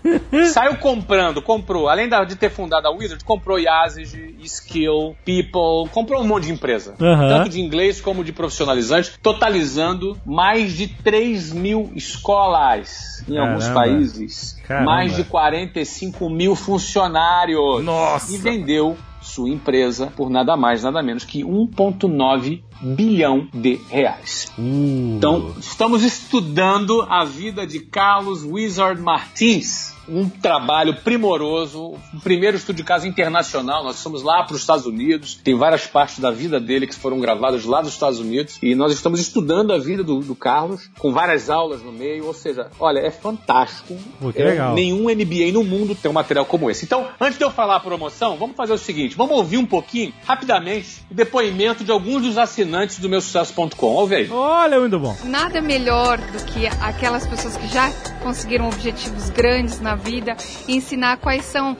[0.54, 1.88] Saiu comprando, comprou.
[2.00, 6.96] Além de ter fundado a Wizard, comprou Yazid, Skill, People, comprou um monte de empresa.
[7.00, 7.28] Aham.
[7.28, 13.82] Tanto de inglês como de profissionalizante, totalizando mais de 3 mil escolas em alguns Caramba.
[13.82, 14.58] países.
[14.66, 14.86] Caramba.
[14.86, 17.84] Mais de 45 mil funcionários.
[17.84, 18.34] Nossa.
[18.34, 24.52] E vendeu sua empresa por nada mais, nada menos que 1,9 bilhão de reais.
[24.58, 25.18] Uh.
[25.18, 29.99] Então, estamos estudando a vida de Carlos Wizard Martins.
[30.10, 33.84] Um trabalho primoroso, o primeiro estudo de caso internacional.
[33.84, 37.20] Nós fomos lá para os Estados Unidos, tem várias partes da vida dele que foram
[37.20, 41.12] gravadas lá dos Estados Unidos, e nós estamos estudando a vida do, do Carlos, com
[41.12, 42.26] várias aulas no meio.
[42.26, 43.96] Ou seja, olha, é fantástico.
[44.34, 44.74] Que É, legal.
[44.76, 46.86] Nenhum MBA no mundo tem um material como esse.
[46.86, 50.14] Então, antes de eu falar a promoção, vamos fazer o seguinte: vamos ouvir um pouquinho,
[50.26, 53.88] rapidamente, o depoimento de alguns dos assinantes do meu sucesso.com.
[53.88, 54.30] Ouve aí.
[54.30, 55.16] Olha, muito bom.
[55.24, 57.92] Nada melhor do que aquelas pessoas que já
[58.22, 60.36] conseguiram objetivos grandes na vida
[60.68, 61.78] e ensinar quais são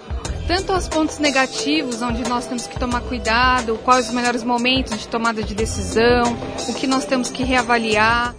[0.48, 5.08] tanto os pontos negativos, onde nós temos que tomar cuidado, quais os melhores momentos de
[5.08, 6.36] tomada de decisão,
[6.68, 8.36] o que nós temos que reavaliar.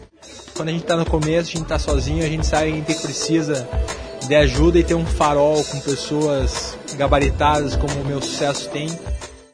[0.56, 3.68] Quando a gente tá no começo, a gente tá sozinho, a gente sabe que precisa
[4.26, 8.88] de ajuda e ter um farol com pessoas gabaritadas como o meu sucesso tem.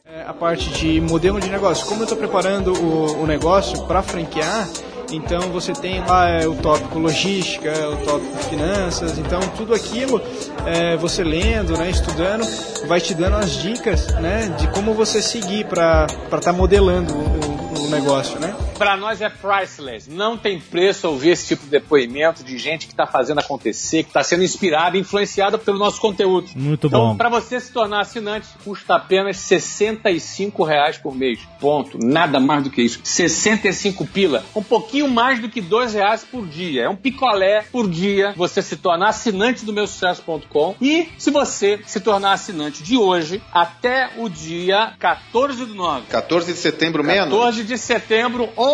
[0.05, 1.85] É, a parte de modelo de negócio.
[1.85, 4.67] Como eu estou preparando o, o negócio para franquear,
[5.11, 10.21] então você tem lá é, o tópico logística, o tópico finanças, então tudo aquilo
[10.65, 12.45] é, você lendo, né, estudando,
[12.87, 17.85] vai te dando as dicas né, de como você seguir para estar modelando o, o-
[17.85, 18.39] o negócio.
[18.39, 18.53] Né?
[18.77, 20.07] Pra nós é priceless.
[20.07, 24.13] Não tem preço ouvir esse tipo de depoimento de gente que tá fazendo acontecer, que
[24.13, 26.49] tá sendo inspirada e influenciada pelo nosso conteúdo.
[26.55, 27.17] Muito então, bom.
[27.17, 31.39] para você se tornar assinante, custa apenas 65 reais por mês.
[31.59, 31.97] Ponto.
[31.99, 32.99] Nada mais do que isso.
[33.03, 34.45] 65 pila.
[34.55, 36.83] Um pouquinho mais do que R$ reais por dia.
[36.83, 40.75] É um picolé por dia você se tornar assinante do meu sucesso.com.
[40.79, 46.05] E se você se tornar assinante de hoje até o dia 14 do 9.
[46.09, 47.39] 14 de setembro, meia-noite.
[47.39, 48.66] 14 de setembro, 11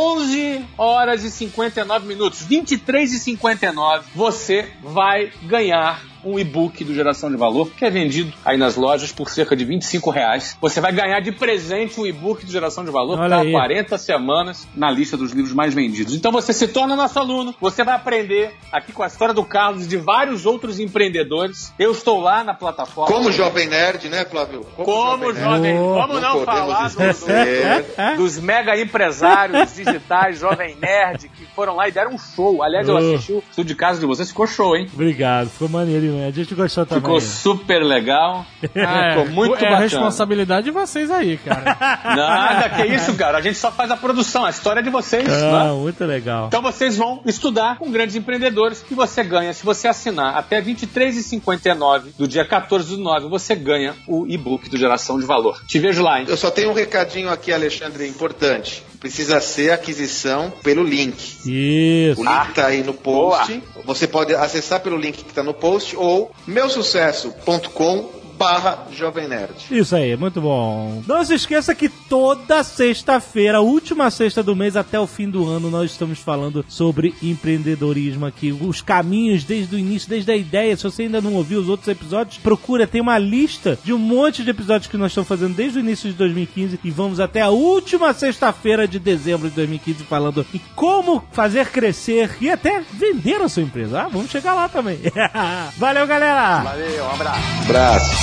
[0.77, 7.37] horas e 59 minutos, 23 e 59, você vai ganhar um e-book do Geração de
[7.37, 10.57] Valor, que é vendido aí nas lojas por cerca de 25 reais.
[10.61, 13.51] Você vai ganhar de presente o e-book do Geração de Valor Olha para aí.
[13.51, 16.13] 40 semanas na lista dos livros mais vendidos.
[16.13, 19.85] Então você se torna nosso aluno, você vai aprender aqui com a história do Carlos
[19.85, 21.73] e de vários outros empreendedores.
[21.77, 23.13] Eu estou lá na plataforma.
[23.15, 24.61] Como jovem nerd, né, Flávio?
[24.75, 25.95] Como jovem, Oh.
[26.01, 27.85] como não, podemos falar esquecer.
[28.17, 32.63] dos, dos mega empresários digitais, jovem nerd, que foram lá e deram um show.
[32.63, 32.97] Aliás, eu Oh.
[32.97, 34.87] assisti o estudo de casa de vocês, ficou show, hein?
[34.93, 36.12] Obrigado, ficou maneiro?
[36.21, 37.01] A gente gostou também.
[37.03, 38.45] Ficou super legal.
[38.75, 39.75] É, ficou muito é bacana.
[39.77, 41.77] a responsabilidade de vocês aí, cara.
[42.15, 43.37] Nada, que isso, cara.
[43.37, 45.71] A gente só faz a produção, a história é de vocês, Ah, né?
[45.73, 46.47] muito legal.
[46.47, 50.73] Então vocês vão estudar com grandes empreendedores que você ganha, se você assinar até R$
[50.73, 55.61] 23,59 do dia 14 do 9, você ganha o e-book do Geração de Valor.
[55.67, 56.25] Te vejo lá, hein?
[56.27, 58.83] Eu só tenho um recadinho aqui, Alexandre, importante.
[58.99, 61.17] Precisa ser aquisição pelo link.
[61.45, 62.21] Isso.
[62.21, 63.61] O link tá aí no post.
[63.83, 69.53] Você pode acessar pelo link que tá no post ou meusucesso.com barra Jovem Nerd.
[69.71, 71.01] Isso aí, muito bom.
[71.07, 75.69] Não se esqueça que toda sexta-feira, última sexta do mês até o fim do ano,
[75.69, 78.51] nós estamos falando sobre empreendedorismo aqui.
[78.51, 80.75] Os caminhos desde o início, desde a ideia.
[80.75, 82.87] Se você ainda não ouviu os outros episódios, procura.
[82.87, 86.09] Tem uma lista de um monte de episódios que nós estamos fazendo desde o início
[86.09, 91.23] de 2015 e vamos até a última sexta-feira de dezembro de 2015 falando em como
[91.31, 94.01] fazer crescer e até vender a sua empresa.
[94.01, 94.99] Ah, vamos chegar lá também.
[95.77, 96.63] Valeu, galera!
[96.63, 97.41] Valeu, um abraço.
[97.63, 98.22] Abraço.